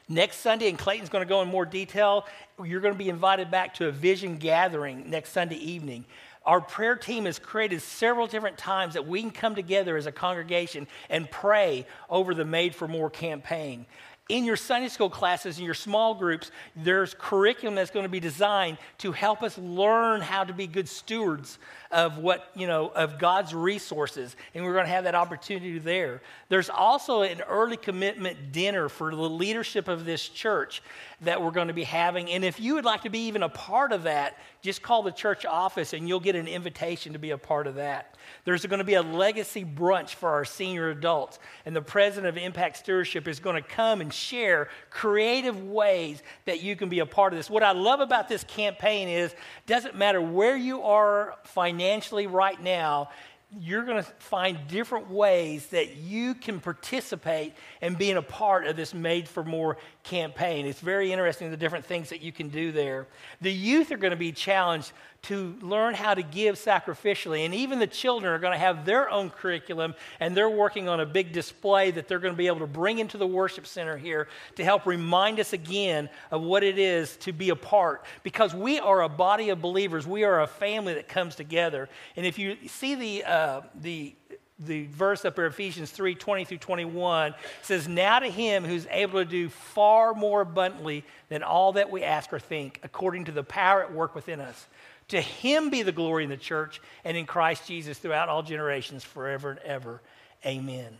Next 0.10 0.38
Sunday, 0.38 0.70
and 0.70 0.78
Clayton's 0.78 1.10
going 1.10 1.26
to 1.26 1.30
go 1.30 1.42
in 1.42 1.50
more 1.50 1.66
detail, 1.66 2.26
you're 2.64 2.80
going 2.80 2.94
to 2.94 2.98
be 2.98 3.10
invited 3.10 3.52
back 3.52 3.74
to 3.76 3.88
a 3.88 3.92
vision 3.92 4.38
gathering 4.38 5.10
next 5.10 5.32
Sunday 5.32 5.58
evening. 5.58 6.06
Our 6.46 6.62
prayer 6.62 6.96
team 6.96 7.26
has 7.26 7.40
created 7.40 7.82
several 7.82 8.26
different 8.26 8.58
times 8.58 8.94
that 8.94 9.06
we 9.06 9.20
can 9.22 9.32
come 9.32 9.54
together 9.54 9.98
as 9.98 10.06
a 10.06 10.14
congregation 10.14 10.88
and 11.10 11.30
pray 11.30 11.86
over 12.10 12.34
the 12.34 12.46
Made 12.46 12.74
for 12.74 12.88
More 12.88 13.10
campaign 13.10 13.86
in 14.30 14.44
your 14.44 14.58
Sunday 14.58 14.90
school 14.90 15.10
classes, 15.10 15.58
in 15.58 15.66
your 15.66 15.74
small 15.74 16.14
groups, 16.14 16.52
there's 16.76 17.14
curriculum 17.14 17.76
that's 17.76 17.92
going 17.92 18.04
to 18.04 18.10
be 18.10 18.20
designed 18.20 18.78
to 19.00 19.12
help 19.12 19.42
us 19.42 19.58
learn 19.58 20.22
how 20.22 20.44
to 20.44 20.54
be 20.54 20.68
good 20.68 20.90
stewards 20.90 21.58
of 21.92 22.18
what, 22.18 22.52
you 22.54 22.68
know, 22.68 22.90
of 22.90 23.20
God's 23.20 23.54
resources. 23.54 24.36
And 24.54 24.66
we're 24.66 24.74
going 24.74 24.86
to 24.86 24.92
have 24.92 25.06
that 25.06 25.16
opportunity 25.16 25.80
there. 25.80 26.22
There's 26.50 26.70
also 26.70 27.22
an 27.22 27.42
early 27.42 27.78
commitment 27.78 28.52
dinner 28.52 28.90
for 28.90 29.16
the 29.16 29.30
leadership 29.30 29.88
of 29.88 30.06
this 30.06 30.28
church 30.28 30.82
that 31.22 31.42
we're 31.42 31.52
going 31.52 31.70
to 31.70 31.74
be 31.74 31.86
having. 31.86 32.30
And 32.30 32.44
if 32.44 32.60
you 32.60 32.76
would 32.76 32.86
like 32.86 33.04
to 33.04 33.10
be 33.10 33.28
even 33.28 33.44
a 33.44 33.50
part 33.50 33.92
of 33.92 34.04
that, 34.04 34.38
just 34.62 34.82
call 34.82 35.04
the 35.04 35.12
church 35.12 35.46
office 35.46 35.94
and 35.94 36.08
you'll 36.08 36.20
get 36.20 36.36
an 36.36 36.48
invitation 36.48 37.14
to 37.14 37.20
be 37.20 37.32
a 37.32 37.38
part 37.38 37.68
of 37.68 37.76
that. 37.76 38.18
There's 38.44 38.66
going 38.66 38.80
to 38.80 38.86
be 38.86 38.96
a 38.96 39.02
legacy 39.02 39.64
brunch 39.64 40.10
for 40.10 40.30
our 40.30 40.44
senior 40.44 40.90
adults. 40.90 41.40
And 41.66 41.76
the 41.76 41.82
president 41.82 42.28
of 42.28 42.38
Impact 42.38 42.78
Stewardship 42.78 43.28
is 43.28 43.40
going 43.40 43.62
to 43.62 43.68
come 43.68 44.02
and 44.02 44.14
share 44.18 44.70
creative 44.90 45.64
ways 45.64 46.22
that 46.46 46.62
you 46.62 46.76
can 46.76 46.90
be 46.90 47.00
a 47.00 47.06
part 47.06 47.34
of 47.34 47.40
this. 47.40 47.50
What 47.50 47.64
I 47.64 47.72
love 47.72 48.00
about 48.00 48.28
this 48.28 48.44
campaign 48.44 49.08
is 49.08 49.34
doesn't 49.66 49.96
matter 49.96 50.22
where 50.22 50.58
you 50.58 50.84
are 50.84 51.36
financially 51.44 52.28
right 52.28 52.62
now, 52.62 53.10
you're 53.58 53.84
going 53.84 54.04
to 54.04 54.10
find 54.20 54.68
different 54.68 55.10
ways 55.10 55.68
that 55.68 55.96
you 55.96 56.34
can 56.34 56.60
participate 56.60 57.54
in 57.82 57.96
being 57.96 58.18
a 58.18 58.22
part 58.22 58.68
of 58.68 58.76
this 58.76 58.94
Made 58.94 59.28
for 59.28 59.44
More 59.44 59.78
campaign. 60.08 60.66
It's 60.66 60.80
very 60.80 61.12
interesting 61.12 61.52
the 61.52 61.58
different 61.58 61.86
things 61.86 62.10
that 62.10 62.22
you 62.22 62.32
can 62.32 62.48
do 62.48 62.72
there. 62.72 63.08
The 63.42 63.52
youth 63.52 63.92
are 63.92 63.98
going 63.98 64.12
to 64.12 64.18
be 64.18 64.32
challenged 64.32 64.94
to 65.24 65.58
learn 65.62 65.94
how 65.94 66.14
to 66.14 66.24
give 66.24 66.56
sacrificially. 66.56 67.44
And 67.44 67.54
even 67.54 67.80
the 67.80 67.88
children 67.88 68.32
are 68.32 68.40
going 68.40 68.54
to 68.54 68.60
have 68.60 68.86
their 68.86 69.10
own 69.10 69.30
curriculum, 69.30 69.96
and 70.20 70.36
they're 70.36 70.50
working 70.50 70.88
on 70.88 71.02
a 71.02 71.06
big 71.06 71.34
display 71.34 71.92
that 71.92 72.08
they're 72.08 72.20
going 72.20 72.34
to 72.34 72.38
be 72.38 72.48
able 72.48 72.60
to 72.60 72.68
bring 72.68 73.00
into 73.00 73.18
the 73.18 73.28
worship 73.28 73.68
center 73.68 73.98
here 73.98 74.30
to 74.56 74.64
help 74.64 74.86
remind 74.86 75.40
us 75.40 75.52
again 75.52 76.10
of 76.32 76.42
what 76.42 76.64
it 76.64 76.80
is 76.80 77.18
to 77.18 77.34
be 77.34 77.50
a 77.50 77.56
part. 77.56 78.06
Because 78.24 78.54
we 78.54 78.80
are 78.80 79.02
a 79.02 79.10
body 79.10 79.50
of 79.50 79.62
believers, 79.62 80.08
we 80.08 80.24
are 80.24 80.42
a 80.42 80.48
family 80.48 80.94
that 80.94 81.10
comes 81.10 81.36
together. 81.36 81.90
And 82.16 82.26
if 82.26 82.40
you 82.40 82.56
see 82.68 82.96
the, 82.96 83.24
uh, 83.26 83.62
the 83.76 84.16
the 84.60 84.88
verse 84.88 85.24
up 85.24 85.36
here, 85.36 85.46
Ephesians 85.46 85.92
3 85.92 86.16
20 86.16 86.46
through 86.46 86.58
21, 86.58 87.36
says, 87.62 87.88
Now 87.88 88.20
to 88.20 88.30
him 88.30 88.66
who's 88.66 88.88
able 88.90 89.20
to 89.20 89.26
do 89.26 89.50
far 89.50 90.14
more 90.14 90.42
abundantly 90.42 91.04
than 91.30 91.44
all 91.44 91.74
that 91.74 91.92
we 91.92 92.04
ask 92.04 92.34
or 92.34 92.40
think, 92.40 92.80
according 92.84 93.26
to 93.26 93.32
the 93.32 93.44
power 93.44 93.84
at 93.84 93.94
work 93.94 94.16
within 94.16 94.40
us. 94.40 94.68
To 95.10 95.22
him 95.22 95.70
be 95.70 95.84
the 95.84 95.92
glory 95.92 96.24
in 96.24 96.30
the 96.30 96.38
church 96.38 96.82
and 97.06 97.16
in 97.16 97.26
Christ 97.26 97.68
Jesus 97.68 97.98
throughout 97.98 98.30
all 98.30 98.44
generations, 98.44 99.04
forever 99.04 99.52
and 99.52 99.60
ever. 99.60 100.02
Amen. 100.46 100.98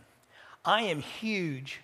I 0.64 0.82
am 0.82 1.00
huge 1.00 1.80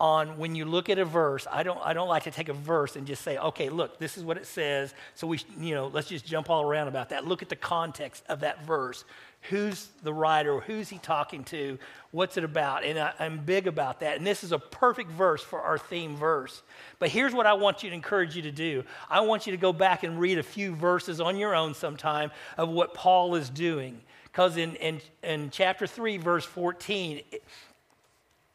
on 0.00 0.38
when 0.38 0.54
you 0.54 0.64
look 0.64 0.88
at 0.88 0.98
a 0.98 1.04
verse. 1.04 1.46
I 1.50 1.62
don't, 1.62 1.78
I 1.84 1.92
don't 1.92 2.08
like 2.08 2.24
to 2.24 2.30
take 2.30 2.48
a 2.48 2.52
verse 2.52 2.94
and 2.94 3.06
just 3.06 3.22
say, 3.22 3.36
okay, 3.38 3.68
look, 3.68 3.98
this 3.98 4.16
is 4.16 4.24
what 4.24 4.36
it 4.36 4.46
says. 4.46 4.94
So 5.14 5.26
we, 5.26 5.40
you 5.58 5.74
know, 5.74 5.88
let's 5.88 6.08
just 6.08 6.24
jump 6.24 6.50
all 6.50 6.62
around 6.62 6.88
about 6.88 7.08
that. 7.10 7.26
Look 7.26 7.42
at 7.42 7.48
the 7.48 7.56
context 7.56 8.24
of 8.28 8.40
that 8.40 8.64
verse 8.64 9.04
who's 9.42 9.88
the 10.02 10.12
writer, 10.12 10.60
who's 10.60 10.88
he 10.88 10.98
talking 10.98 11.44
to, 11.44 11.78
what's 12.10 12.36
it 12.36 12.44
about. 12.44 12.84
And 12.84 12.98
I, 12.98 13.12
am 13.20 13.38
big 13.44 13.66
about 13.66 14.00
that. 14.00 14.16
And 14.16 14.26
this 14.26 14.44
is 14.44 14.52
a 14.52 14.58
perfect 14.58 15.10
verse 15.10 15.42
for 15.42 15.60
our 15.60 15.78
theme 15.78 16.16
verse. 16.16 16.62
But 16.98 17.10
here's 17.10 17.32
what 17.32 17.46
I 17.46 17.54
want 17.54 17.82
you 17.82 17.90
to 17.90 17.94
encourage 17.94 18.36
you 18.36 18.42
to 18.42 18.52
do 18.52 18.84
I 19.08 19.20
want 19.20 19.46
you 19.46 19.52
to 19.52 19.56
go 19.56 19.72
back 19.72 20.02
and 20.02 20.18
read 20.18 20.38
a 20.38 20.42
few 20.42 20.74
verses 20.74 21.20
on 21.20 21.36
your 21.36 21.54
own 21.54 21.74
sometime 21.74 22.30
of 22.56 22.68
what 22.68 22.94
Paul 22.94 23.34
is 23.34 23.48
doing. 23.48 24.00
Because 24.24 24.56
in, 24.56 24.76
in, 24.76 25.00
in 25.22 25.50
chapter 25.50 25.86
3, 25.86 26.18
verse 26.18 26.44
14, 26.44 27.22
it, 27.32 27.42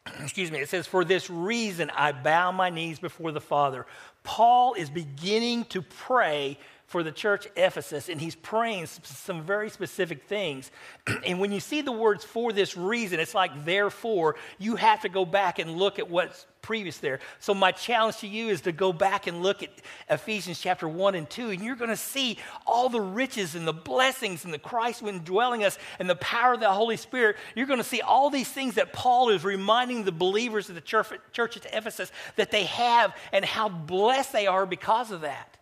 excuse 0.22 0.50
me, 0.50 0.60
it 0.60 0.68
says, 0.68 0.86
For 0.86 1.04
this 1.04 1.28
reason 1.28 1.90
I 1.90 2.12
bow 2.12 2.52
my 2.52 2.70
knees 2.70 2.98
before 2.98 3.32
the 3.32 3.40
Father. 3.40 3.86
Paul 4.22 4.74
is 4.74 4.88
beginning 4.88 5.64
to 5.66 5.82
pray 5.82 6.58
for 6.94 7.02
the 7.02 7.10
church 7.10 7.48
Ephesus, 7.56 8.08
and 8.08 8.20
he's 8.20 8.36
praying 8.36 8.86
some 8.86 9.42
very 9.42 9.68
specific 9.68 10.28
things. 10.28 10.70
and 11.26 11.40
when 11.40 11.50
you 11.50 11.58
see 11.58 11.80
the 11.80 11.90
words 11.90 12.22
for 12.22 12.52
this 12.52 12.76
reason, 12.76 13.18
it's 13.18 13.34
like 13.34 13.64
therefore, 13.64 14.36
you 14.60 14.76
have 14.76 15.02
to 15.02 15.08
go 15.08 15.24
back 15.24 15.58
and 15.58 15.72
look 15.72 15.98
at 15.98 16.08
what's 16.08 16.46
previous 16.62 16.98
there. 16.98 17.18
So, 17.40 17.52
my 17.52 17.72
challenge 17.72 18.18
to 18.18 18.28
you 18.28 18.48
is 18.48 18.60
to 18.60 18.70
go 18.70 18.92
back 18.92 19.26
and 19.26 19.42
look 19.42 19.64
at 19.64 19.70
Ephesians 20.08 20.60
chapter 20.60 20.88
1 20.88 21.16
and 21.16 21.28
2, 21.28 21.50
and 21.50 21.64
you're 21.64 21.74
going 21.74 21.90
to 21.90 21.96
see 21.96 22.38
all 22.64 22.88
the 22.88 23.00
riches 23.00 23.56
and 23.56 23.66
the 23.66 23.72
blessings 23.72 24.44
and 24.44 24.54
the 24.54 24.58
Christ 24.60 25.02
indwelling 25.02 25.64
us 25.64 25.80
and 25.98 26.08
the 26.08 26.14
power 26.14 26.52
of 26.52 26.60
the 26.60 26.70
Holy 26.70 26.96
Spirit. 26.96 27.34
You're 27.56 27.66
going 27.66 27.80
to 27.80 27.84
see 27.84 28.02
all 28.02 28.30
these 28.30 28.48
things 28.48 28.76
that 28.76 28.92
Paul 28.92 29.30
is 29.30 29.42
reminding 29.42 30.04
the 30.04 30.12
believers 30.12 30.68
of 30.68 30.76
the 30.76 30.80
church, 30.80 31.08
church 31.32 31.56
at 31.56 31.66
Ephesus 31.74 32.12
that 32.36 32.52
they 32.52 32.66
have 32.66 33.16
and 33.32 33.44
how 33.44 33.68
blessed 33.68 34.32
they 34.32 34.46
are 34.46 34.64
because 34.64 35.10
of 35.10 35.22
that. 35.22 35.58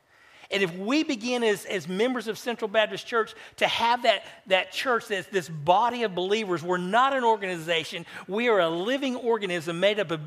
And 0.52 0.62
if 0.62 0.76
we 0.76 1.02
begin 1.02 1.42
as, 1.42 1.64
as 1.64 1.88
members 1.88 2.28
of 2.28 2.38
Central 2.38 2.68
Baptist 2.68 3.06
Church 3.06 3.34
to 3.56 3.66
have 3.66 4.02
that, 4.02 4.24
that 4.46 4.70
church 4.70 5.08
that's 5.08 5.26
this 5.28 5.48
body 5.48 6.02
of 6.02 6.14
believers, 6.14 6.62
we're 6.62 6.76
not 6.76 7.14
an 7.14 7.24
organization, 7.24 8.04
we 8.28 8.48
are 8.48 8.60
a 8.60 8.68
living 8.68 9.16
organism 9.16 9.80
made 9.80 9.98
up 9.98 10.10
of 10.10 10.20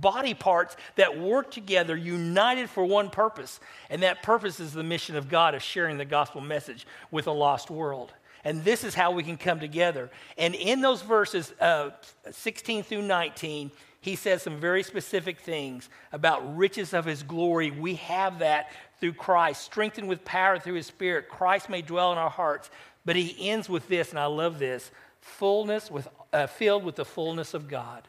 body 0.00 0.34
parts 0.34 0.76
that 0.96 1.18
work 1.18 1.50
together, 1.50 1.96
united 1.96 2.70
for 2.70 2.84
one 2.84 3.10
purpose. 3.10 3.60
And 3.90 4.02
that 4.02 4.22
purpose 4.22 4.60
is 4.60 4.72
the 4.72 4.82
mission 4.82 5.16
of 5.16 5.28
God 5.28 5.54
of 5.54 5.62
sharing 5.62 5.98
the 5.98 6.04
gospel 6.04 6.40
message 6.40 6.86
with 7.10 7.26
a 7.26 7.32
lost 7.32 7.70
world. 7.70 8.12
And 8.44 8.64
this 8.64 8.84
is 8.84 8.94
how 8.94 9.12
we 9.12 9.22
can 9.22 9.36
come 9.36 9.60
together. 9.60 10.10
And 10.36 10.54
in 10.54 10.80
those 10.80 11.02
verses 11.02 11.52
uh, 11.60 11.90
16 12.30 12.82
through 12.82 13.02
19, 13.02 13.70
he 14.02 14.16
says 14.16 14.42
some 14.42 14.58
very 14.58 14.82
specific 14.82 15.40
things 15.40 15.88
about 16.12 16.56
riches 16.56 16.92
of 16.92 17.04
his 17.04 17.22
glory. 17.22 17.70
We 17.70 17.94
have 17.94 18.40
that 18.40 18.70
through 19.00 19.14
Christ, 19.14 19.62
strengthened 19.62 20.08
with 20.08 20.24
power 20.24 20.58
through 20.58 20.74
his 20.74 20.88
Spirit. 20.88 21.28
Christ 21.28 21.70
may 21.70 21.82
dwell 21.82 22.12
in 22.12 22.18
our 22.18 22.28
hearts. 22.28 22.68
But 23.04 23.16
he 23.16 23.48
ends 23.48 23.68
with 23.68 23.88
this, 23.88 24.10
and 24.10 24.18
I 24.18 24.26
love 24.26 24.58
this 24.58 24.90
fullness 25.20 25.88
with, 25.88 26.08
uh, 26.32 26.48
filled 26.48 26.84
with 26.84 26.96
the 26.96 27.04
fullness 27.04 27.54
of 27.54 27.68
God. 27.68 28.02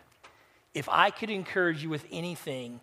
If 0.73 0.89
I 0.89 1.12
could 1.12 1.29
encourage 1.29 1.84
you 1.84 1.89
with 1.89 2.06
anything, 2.12 2.79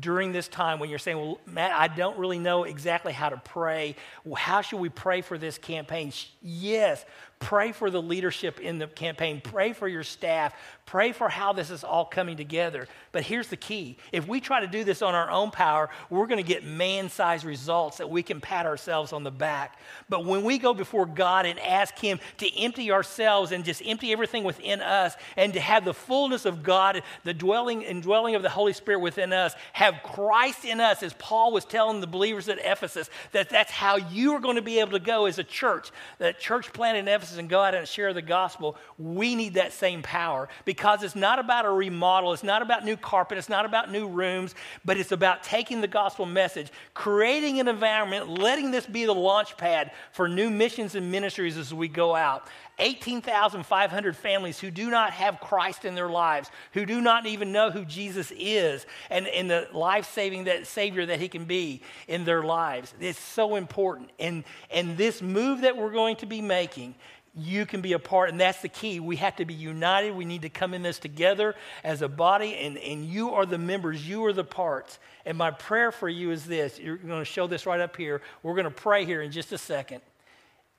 during 0.00 0.32
this 0.32 0.48
time 0.48 0.78
when 0.78 0.90
you're 0.90 0.98
saying, 0.98 1.16
Well, 1.16 1.38
Matt, 1.46 1.72
I 1.72 1.88
don't 1.88 2.18
really 2.18 2.38
know 2.38 2.64
exactly 2.64 3.12
how 3.12 3.28
to 3.28 3.36
pray. 3.36 3.96
How 4.36 4.60
should 4.60 4.80
we 4.80 4.88
pray 4.88 5.20
for 5.22 5.38
this 5.38 5.58
campaign? 5.58 6.12
Yes, 6.42 7.04
Pray 7.38 7.72
for 7.72 7.90
the 7.90 8.00
leadership 8.00 8.60
in 8.60 8.78
the 8.78 8.86
campaign. 8.86 9.42
Pray 9.42 9.74
for 9.74 9.86
your 9.86 10.02
staff. 10.02 10.54
Pray 10.86 11.12
for 11.12 11.28
how 11.28 11.52
this 11.52 11.70
is 11.70 11.84
all 11.84 12.04
coming 12.04 12.36
together. 12.36 12.88
But 13.12 13.24
here's 13.24 13.48
the 13.48 13.56
key 13.56 13.98
if 14.10 14.26
we 14.26 14.40
try 14.40 14.60
to 14.60 14.66
do 14.66 14.84
this 14.84 15.02
on 15.02 15.14
our 15.14 15.30
own 15.30 15.50
power, 15.50 15.90
we're 16.08 16.28
going 16.28 16.42
to 16.42 16.48
get 16.48 16.64
man 16.64 17.10
sized 17.10 17.44
results 17.44 17.98
that 17.98 18.08
we 18.08 18.22
can 18.22 18.40
pat 18.40 18.64
ourselves 18.64 19.12
on 19.12 19.22
the 19.22 19.30
back. 19.30 19.78
But 20.08 20.24
when 20.24 20.44
we 20.44 20.58
go 20.58 20.72
before 20.72 21.04
God 21.04 21.44
and 21.44 21.58
ask 21.58 21.98
Him 21.98 22.20
to 22.38 22.58
empty 22.58 22.90
ourselves 22.90 23.52
and 23.52 23.64
just 23.64 23.82
empty 23.84 24.12
everything 24.12 24.42
within 24.42 24.80
us 24.80 25.14
and 25.36 25.52
to 25.52 25.60
have 25.60 25.84
the 25.84 25.94
fullness 25.94 26.46
of 26.46 26.62
God, 26.62 27.02
the 27.24 27.34
dwelling 27.34 27.84
and 27.84 28.02
dwelling 28.02 28.34
of 28.34 28.42
the 28.42 28.48
Holy 28.48 28.72
Spirit 28.72 29.00
within 29.00 29.32
us, 29.34 29.54
have 29.72 30.00
Christ 30.02 30.64
in 30.64 30.80
us, 30.80 31.02
as 31.02 31.12
Paul 31.14 31.52
was 31.52 31.64
telling 31.64 32.00
the 32.00 32.06
believers 32.06 32.48
at 32.48 32.58
Ephesus, 32.64 33.10
that 33.32 33.50
that's 33.50 33.72
how 33.72 33.96
you 33.96 34.32
are 34.34 34.40
going 34.40 34.56
to 34.56 34.62
be 34.62 34.78
able 34.78 34.92
to 34.92 35.00
go 35.00 35.26
as 35.26 35.38
a 35.38 35.44
church. 35.44 35.90
That 36.18 36.40
church 36.40 36.72
planted 36.72 37.00
in 37.00 37.08
Ephesus 37.08 37.25
and 37.32 37.48
go 37.48 37.60
out 37.60 37.74
and 37.74 37.86
share 37.86 38.12
the 38.12 38.22
gospel, 38.22 38.76
we 38.98 39.34
need 39.34 39.54
that 39.54 39.72
same 39.72 40.02
power 40.02 40.48
because 40.64 41.02
it's 41.02 41.16
not 41.16 41.38
about 41.38 41.64
a 41.64 41.70
remodel, 41.70 42.32
it's 42.32 42.42
not 42.44 42.62
about 42.62 42.84
new 42.84 42.96
carpet, 42.96 43.38
it's 43.38 43.48
not 43.48 43.64
about 43.64 43.90
new 43.90 44.08
rooms, 44.08 44.54
but 44.84 44.96
it's 44.96 45.12
about 45.12 45.42
taking 45.42 45.80
the 45.80 45.88
gospel 45.88 46.26
message, 46.26 46.70
creating 46.94 47.60
an 47.60 47.68
environment, 47.68 48.28
letting 48.28 48.70
this 48.70 48.86
be 48.86 49.04
the 49.04 49.14
launch 49.14 49.56
pad 49.56 49.90
for 50.12 50.28
new 50.28 50.50
missions 50.50 50.94
and 50.94 51.10
ministries 51.10 51.56
as 51.56 51.72
we 51.72 51.88
go 51.88 52.14
out. 52.14 52.48
18,500 52.78 54.16
families 54.16 54.60
who 54.60 54.70
do 54.70 54.90
not 54.90 55.12
have 55.12 55.40
Christ 55.40 55.84
in 55.84 55.94
their 55.94 56.10
lives, 56.10 56.50
who 56.72 56.84
do 56.84 57.00
not 57.00 57.26
even 57.26 57.50
know 57.50 57.70
who 57.70 57.84
Jesus 57.84 58.32
is 58.36 58.84
and, 59.08 59.26
and 59.28 59.48
the 59.48 59.68
life 59.72 60.12
saving 60.12 60.44
that 60.44 60.66
Savior 60.66 61.06
that 61.06 61.18
He 61.18 61.28
can 61.28 61.46
be 61.46 61.80
in 62.06 62.24
their 62.24 62.42
lives. 62.42 62.92
It's 63.00 63.18
so 63.18 63.56
important. 63.56 64.10
And, 64.18 64.44
and 64.70 64.96
this 64.96 65.22
move 65.22 65.62
that 65.62 65.76
we're 65.76 65.92
going 65.92 66.16
to 66.16 66.26
be 66.26 66.42
making 66.42 66.94
you 67.36 67.66
can 67.66 67.82
be 67.82 67.92
a 67.92 67.98
part, 67.98 68.30
and 68.30 68.40
that's 68.40 68.62
the 68.62 68.68
key. 68.68 68.98
We 68.98 69.16
have 69.16 69.36
to 69.36 69.44
be 69.44 69.52
united. 69.52 70.16
We 70.16 70.24
need 70.24 70.42
to 70.42 70.48
come 70.48 70.72
in 70.72 70.82
this 70.82 70.98
together 70.98 71.54
as 71.84 72.00
a 72.00 72.08
body, 72.08 72.56
and, 72.56 72.78
and 72.78 73.04
you 73.04 73.34
are 73.34 73.44
the 73.44 73.58
members, 73.58 74.08
you 74.08 74.24
are 74.24 74.32
the 74.32 74.44
parts. 74.44 74.98
And 75.26 75.36
my 75.36 75.50
prayer 75.50 75.92
for 75.92 76.08
you 76.08 76.30
is 76.30 76.46
this 76.46 76.78
you're 76.78 76.96
going 76.96 77.20
to 77.20 77.26
show 77.26 77.46
this 77.46 77.66
right 77.66 77.80
up 77.80 77.96
here. 77.96 78.22
We're 78.42 78.54
going 78.54 78.64
to 78.64 78.70
pray 78.70 79.04
here 79.04 79.20
in 79.20 79.32
just 79.32 79.52
a 79.52 79.58
second. 79.58 80.00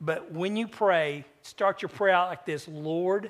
But 0.02 0.32
when 0.32 0.58
you 0.58 0.68
pray, 0.68 1.26
start 1.44 1.82
your 1.82 1.90
prayer 1.90 2.14
out 2.14 2.30
like 2.30 2.46
this 2.46 2.68
Lord, 2.68 3.30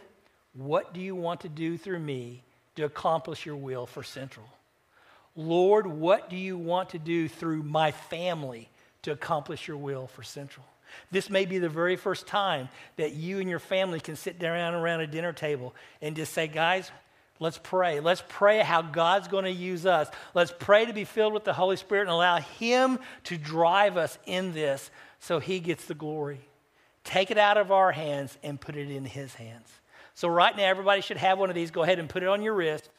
what 0.54 0.94
do 0.94 1.02
you 1.02 1.16
want 1.16 1.42
to 1.42 1.50
do 1.50 1.78
through 1.78 2.00
me 2.00 2.44
to 2.76 2.84
accomplish 2.84 3.46
your 3.46 3.58
will 3.58 3.86
for 3.86 4.04
Central? 4.04 4.46
Lord, 5.36 5.86
what 5.86 6.30
do 6.30 6.38
you 6.38 6.58
want 6.58 6.90
to 6.90 7.00
do 7.00 7.28
through 7.28 7.64
my 7.64 7.92
family 7.92 8.70
to 9.04 9.12
accomplish 9.12 9.68
your 9.68 9.78
will 9.78 10.08
for 10.08 10.24
Central? 10.24 10.66
This 11.12 11.30
may 11.30 11.46
be 11.46 11.60
the 11.60 11.70
very 11.70 11.96
first 11.96 12.28
time 12.28 12.70
that 12.98 13.14
you 13.14 13.40
and 13.40 13.50
your 13.50 13.60
family 13.60 14.00
can 14.00 14.16
sit 14.16 14.40
down 14.40 14.74
around 14.74 15.02
a 15.02 15.08
dinner 15.08 15.34
table 15.34 15.74
and 16.02 16.16
just 16.16 16.34
say, 16.34 16.48
guys, 16.48 16.92
let's 17.40 17.58
pray. 17.58 18.00
Let's 18.00 18.24
pray 18.28 18.60
how 18.60 18.82
God's 18.82 19.28
going 19.28 19.46
to 19.46 19.52
use 19.52 19.86
us. 19.86 20.10
Let's 20.34 20.54
pray 20.58 20.86
to 20.86 20.94
be 20.94 21.04
filled 21.04 21.34
with 21.34 21.44
the 21.44 21.54
Holy 21.54 21.78
Spirit 21.78 22.04
and 22.04 22.12
allow 22.12 22.38
Him 22.38 23.00
to 23.26 23.38
drive 23.38 23.98
us 23.98 24.18
in 24.26 24.54
this 24.54 24.90
so 25.20 25.40
He 25.40 25.60
gets 25.60 25.86
the 25.86 25.96
glory. 25.96 26.42
Take 27.04 27.32
it 27.32 27.38
out 27.38 27.58
of 27.58 27.72
our 27.72 27.92
hands 27.92 28.38
and 28.44 28.60
put 28.60 28.76
it 28.76 28.92
in 28.92 29.06
His 29.06 29.34
hands. 29.36 29.70
So, 30.14 30.28
right 30.28 30.56
now, 30.58 30.66
everybody 30.66 31.02
should 31.02 31.18
have 31.18 31.38
one 31.38 31.50
of 31.50 31.56
these. 31.56 31.70
Go 31.70 31.84
ahead 31.84 32.00
and 32.00 32.10
put 32.10 32.24
it 32.24 32.30
on 32.30 32.42
your 32.42 32.56
wrist. 32.56 32.90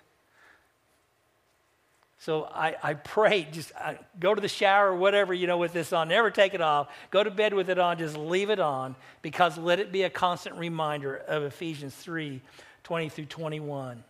So 2.20 2.44
I, 2.44 2.74
I 2.82 2.94
pray, 2.94 3.46
just 3.50 3.72
I 3.76 3.98
go 4.18 4.34
to 4.34 4.40
the 4.40 4.48
shower 4.48 4.90
or 4.90 4.96
whatever, 4.96 5.32
you 5.32 5.46
know, 5.46 5.58
with 5.58 5.72
this 5.72 5.92
on. 5.92 6.08
Never 6.08 6.30
take 6.30 6.52
it 6.52 6.60
off. 6.60 6.88
Go 7.10 7.22
to 7.22 7.30
bed 7.30 7.54
with 7.54 7.70
it 7.70 7.78
on. 7.78 7.98
Just 7.98 8.16
leave 8.16 8.50
it 8.50 8.58
on 8.58 8.96
because 9.22 9.56
let 9.56 9.78
it 9.78 9.92
be 9.92 10.02
a 10.02 10.10
constant 10.10 10.56
reminder 10.56 11.16
of 11.16 11.44
Ephesians 11.44 11.94
3 11.94 12.40
20 12.82 13.08
through 13.10 13.26
21. 13.26 14.02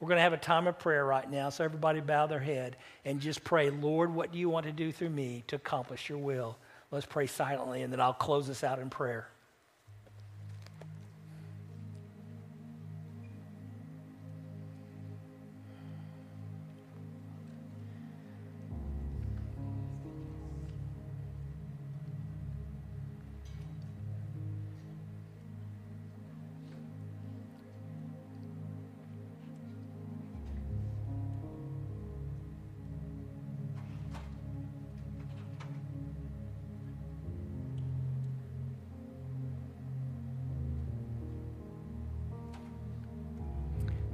We're 0.00 0.08
going 0.08 0.18
to 0.18 0.22
have 0.22 0.32
a 0.32 0.38
time 0.38 0.66
of 0.66 0.78
prayer 0.78 1.06
right 1.06 1.30
now, 1.30 1.50
so 1.50 1.64
everybody 1.64 2.00
bow 2.00 2.26
their 2.26 2.40
head 2.40 2.76
and 3.04 3.20
just 3.20 3.44
pray, 3.44 3.70
Lord, 3.70 4.12
what 4.12 4.32
do 4.32 4.38
you 4.38 4.50
want 4.50 4.66
to 4.66 4.72
do 4.72 4.90
through 4.90 5.10
me 5.10 5.44
to 5.46 5.56
accomplish 5.56 6.08
your 6.08 6.18
will? 6.18 6.58
Let's 6.90 7.06
pray 7.06 7.26
silently, 7.26 7.82
and 7.82 7.92
then 7.92 8.00
I'll 8.00 8.12
close 8.12 8.46
this 8.46 8.64
out 8.64 8.80
in 8.80 8.90
prayer. 8.90 9.28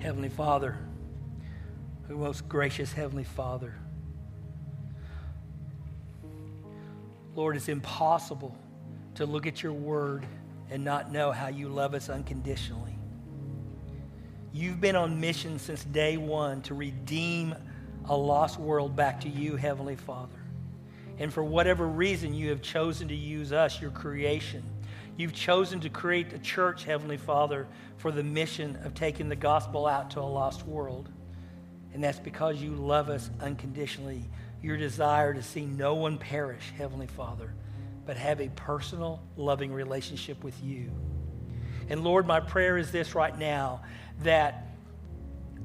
Heavenly 0.01 0.31
Father, 0.31 0.79
who 2.09 2.17
most 2.17 2.49
gracious 2.49 2.91
Heavenly 2.91 3.25
Father. 3.25 3.75
Lord, 7.35 7.55
it's 7.55 7.69
impossible 7.69 8.57
to 9.17 9.27
look 9.27 9.47
at 9.47 9.63
your 9.63 9.75
word 9.75 10.25
and 10.71 10.83
not 10.83 11.13
know 11.13 11.33
how 11.33 11.49
you 11.49 11.69
love 11.69 11.93
us 11.93 12.09
unconditionally. 12.09 12.97
You've 14.55 14.81
been 14.81 14.97
on 14.97 15.21
mission 15.21 15.59
since 15.59 15.85
day 15.85 16.17
one 16.17 16.63
to 16.63 16.75
redeem 16.75 17.55
a 18.07 18.17
lost 18.17 18.59
world 18.59 18.97
back 18.97 19.21
to 19.21 19.29
you, 19.29 19.57
Heavenly 19.57 19.97
Father. 19.97 20.41
And 21.19 21.31
for 21.31 21.45
whatever 21.45 21.87
reason, 21.87 22.33
you 22.33 22.49
have 22.49 22.63
chosen 22.63 23.09
to 23.09 23.15
use 23.15 23.53
us, 23.53 23.83
your 23.83 23.91
creation. 23.91 24.63
You've 25.21 25.35
chosen 25.35 25.81
to 25.81 25.91
create 25.91 26.33
a 26.33 26.39
church, 26.39 26.85
Heavenly 26.85 27.19
Father, 27.19 27.67
for 27.99 28.11
the 28.11 28.23
mission 28.23 28.79
of 28.85 28.95
taking 28.95 29.29
the 29.29 29.37
gospel 29.37 29.87
out 29.87 30.13
to 30.13 30.21
a 30.21 30.23
lost 30.23 30.67
world. 30.67 31.11
And 31.93 32.03
that's 32.03 32.19
because 32.19 32.57
you 32.57 32.71
love 32.71 33.11
us 33.11 33.29
unconditionally. 33.39 34.25
Your 34.63 34.79
desire 34.79 35.35
to 35.35 35.43
see 35.43 35.67
no 35.67 35.95
one 35.95 36.17
perish, 36.17 36.73
Heavenly 36.75 37.07
Father, 37.07 37.53
but 38.07 38.17
have 38.17 38.41
a 38.41 38.49
personal, 38.49 39.23
loving 39.37 39.75
relationship 39.75 40.43
with 40.43 40.59
you. 40.65 40.91
And 41.91 42.03
Lord, 42.03 42.27
my 42.27 42.41
prayer 42.41 42.79
is 42.79 42.91
this 42.91 43.15
right 43.15 43.39
now 43.39 43.83
that 44.23 44.69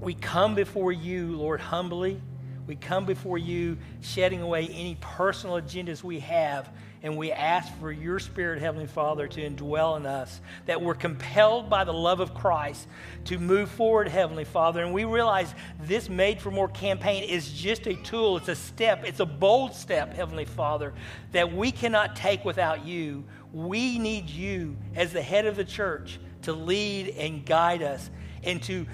we 0.01 0.15
come 0.15 0.55
before 0.55 0.91
you, 0.91 1.37
Lord, 1.37 1.61
humbly. 1.61 2.21
We 2.67 2.75
come 2.75 3.05
before 3.05 3.37
you 3.37 3.77
shedding 4.01 4.41
away 4.41 4.67
any 4.67 4.97
personal 4.99 5.61
agendas 5.61 6.03
we 6.03 6.19
have 6.19 6.69
and 7.03 7.17
we 7.17 7.31
ask 7.31 7.73
for 7.79 7.91
your 7.91 8.19
Spirit, 8.19 8.59
Heavenly 8.59 8.87
Father, 8.87 9.27
to 9.27 9.41
indwell 9.41 9.97
in 9.97 10.05
us, 10.05 10.41
that 10.65 10.81
we're 10.81 10.95
compelled 10.95 11.69
by 11.69 11.83
the 11.83 11.93
love 11.93 12.19
of 12.19 12.33
Christ 12.33 12.87
to 13.25 13.37
move 13.37 13.69
forward, 13.69 14.07
Heavenly 14.07 14.45
Father. 14.45 14.83
And 14.83 14.93
we 14.93 15.05
realize 15.05 15.53
this 15.81 16.09
Made 16.09 16.41
for 16.41 16.51
More 16.51 16.67
campaign 16.69 17.23
is 17.23 17.51
just 17.51 17.87
a 17.87 17.95
tool, 17.95 18.37
it's 18.37 18.47
a 18.47 18.55
step, 18.55 19.03
it's 19.05 19.19
a 19.19 19.25
bold 19.25 19.73
step, 19.73 20.13
Heavenly 20.13 20.45
Father, 20.45 20.93
that 21.31 21.53
we 21.53 21.71
cannot 21.71 22.15
take 22.15 22.43
without 22.43 22.85
you. 22.85 23.23
We 23.53 23.99
need 23.99 24.29
you 24.29 24.75
as 24.95 25.13
the 25.13 25.21
head 25.21 25.45
of 25.45 25.55
the 25.55 25.65
church 25.65 26.19
to 26.43 26.53
lead 26.53 27.09
and 27.17 27.45
guide 27.45 27.81
us 27.81 28.09
and 28.43 28.61
to 28.63 28.85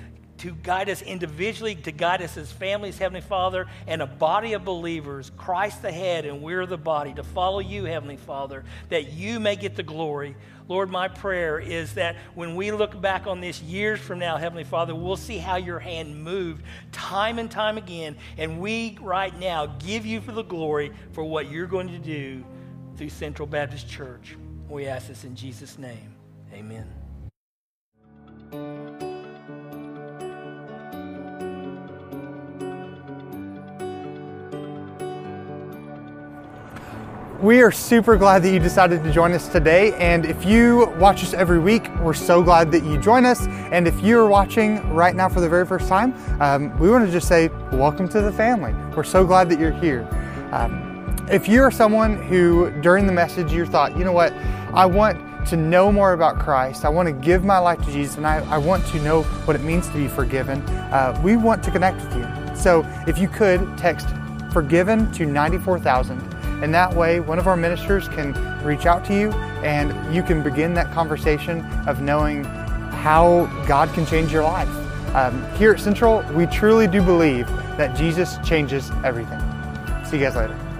to 0.41 0.55
guide 0.63 0.89
us 0.89 1.03
individually, 1.03 1.75
to 1.75 1.91
guide 1.91 2.19
us 2.19 2.35
as 2.35 2.51
families, 2.51 2.97
Heavenly 2.97 3.21
Father, 3.21 3.67
and 3.85 4.01
a 4.01 4.07
body 4.07 4.53
of 4.53 4.65
believers, 4.65 5.31
Christ 5.37 5.83
the 5.83 5.91
head, 5.91 6.25
and 6.25 6.41
we're 6.41 6.65
the 6.65 6.79
body, 6.79 7.13
to 7.13 7.23
follow 7.23 7.59
you, 7.59 7.83
Heavenly 7.85 8.17
Father, 8.17 8.65
that 8.89 9.13
you 9.13 9.39
may 9.39 9.55
get 9.55 9.75
the 9.75 9.83
glory. 9.83 10.35
Lord, 10.67 10.89
my 10.89 11.09
prayer 11.09 11.59
is 11.59 11.93
that 11.93 12.15
when 12.33 12.55
we 12.55 12.71
look 12.71 12.99
back 12.99 13.27
on 13.27 13.39
this 13.39 13.61
years 13.61 13.99
from 13.99 14.17
now, 14.17 14.37
Heavenly 14.37 14.63
Father, 14.63 14.95
we'll 14.95 15.15
see 15.15 15.37
how 15.37 15.57
your 15.57 15.77
hand 15.77 16.23
moved 16.23 16.63
time 16.91 17.37
and 17.37 17.51
time 17.51 17.77
again. 17.77 18.15
And 18.39 18.59
we, 18.59 18.97
right 18.99 19.37
now, 19.37 19.67
give 19.67 20.07
you 20.07 20.21
for 20.21 20.31
the 20.31 20.43
glory 20.43 20.91
for 21.11 21.23
what 21.23 21.51
you're 21.51 21.67
going 21.67 21.89
to 21.89 21.99
do 21.99 22.43
through 22.97 23.09
Central 23.09 23.47
Baptist 23.47 23.87
Church. 23.87 24.35
We 24.67 24.87
ask 24.87 25.07
this 25.07 25.23
in 25.23 25.35
Jesus' 25.35 25.77
name. 25.77 26.15
Amen. 26.51 27.00
We 37.41 37.63
are 37.63 37.71
super 37.71 38.17
glad 38.17 38.43
that 38.43 38.53
you 38.53 38.59
decided 38.59 39.03
to 39.03 39.11
join 39.11 39.31
us 39.31 39.47
today. 39.47 39.93
And 39.93 40.27
if 40.27 40.45
you 40.45 40.93
watch 40.99 41.23
us 41.23 41.33
every 41.33 41.57
week, 41.57 41.89
we're 41.99 42.13
so 42.13 42.43
glad 42.43 42.71
that 42.71 42.83
you 42.83 42.99
join 42.99 43.25
us. 43.25 43.47
And 43.71 43.87
if 43.87 43.99
you're 44.01 44.27
watching 44.27 44.87
right 44.93 45.15
now 45.15 45.27
for 45.27 45.41
the 45.41 45.49
very 45.49 45.65
first 45.65 45.87
time, 45.87 46.13
um, 46.39 46.77
we 46.77 46.87
want 46.87 47.03
to 47.03 47.11
just 47.11 47.27
say, 47.27 47.47
welcome 47.71 48.07
to 48.09 48.21
the 48.21 48.31
family. 48.31 48.75
We're 48.95 49.03
so 49.03 49.25
glad 49.25 49.49
that 49.49 49.59
you're 49.59 49.71
here. 49.71 50.07
Um, 50.51 51.15
if 51.31 51.47
you're 51.47 51.71
someone 51.71 52.21
who, 52.21 52.69
during 52.81 53.07
the 53.07 53.11
message, 53.11 53.51
you 53.51 53.65
thought, 53.65 53.97
you 53.97 54.03
know 54.03 54.11
what, 54.11 54.33
I 54.75 54.85
want 54.85 55.47
to 55.47 55.57
know 55.57 55.91
more 55.91 56.13
about 56.13 56.37
Christ, 56.37 56.85
I 56.85 56.89
want 56.89 57.07
to 57.07 57.11
give 57.11 57.43
my 57.43 57.57
life 57.57 57.83
to 57.85 57.91
Jesus, 57.91 58.17
and 58.17 58.27
I, 58.27 58.47
I 58.51 58.59
want 58.59 58.85
to 58.89 59.01
know 59.01 59.23
what 59.23 59.55
it 59.55 59.63
means 59.63 59.87
to 59.87 59.93
be 59.95 60.07
forgiven, 60.07 60.61
uh, 60.91 61.19
we 61.23 61.37
want 61.37 61.63
to 61.63 61.71
connect 61.71 62.05
with 62.05 62.17
you. 62.17 62.55
So 62.55 62.85
if 63.07 63.17
you 63.17 63.27
could 63.27 63.75
text 63.79 64.07
forgiven 64.53 65.11
to 65.13 65.25
94,000, 65.25 66.30
and 66.61 66.73
that 66.73 66.93
way 66.93 67.19
one 67.19 67.39
of 67.39 67.47
our 67.47 67.57
ministers 67.57 68.07
can 68.07 68.33
reach 68.63 68.85
out 68.85 69.03
to 69.05 69.13
you 69.13 69.31
and 69.63 70.13
you 70.13 70.23
can 70.23 70.43
begin 70.43 70.73
that 70.73 70.91
conversation 70.91 71.65
of 71.87 72.01
knowing 72.01 72.43
how 72.43 73.45
God 73.67 73.91
can 73.93 74.05
change 74.05 74.31
your 74.31 74.43
life. 74.43 74.69
Um, 75.15 75.45
here 75.55 75.71
at 75.71 75.79
Central, 75.79 76.23
we 76.33 76.45
truly 76.45 76.87
do 76.87 77.01
believe 77.01 77.47
that 77.77 77.95
Jesus 77.97 78.37
changes 78.45 78.91
everything. 79.03 79.39
See 80.05 80.17
you 80.17 80.23
guys 80.23 80.35
later. 80.35 80.70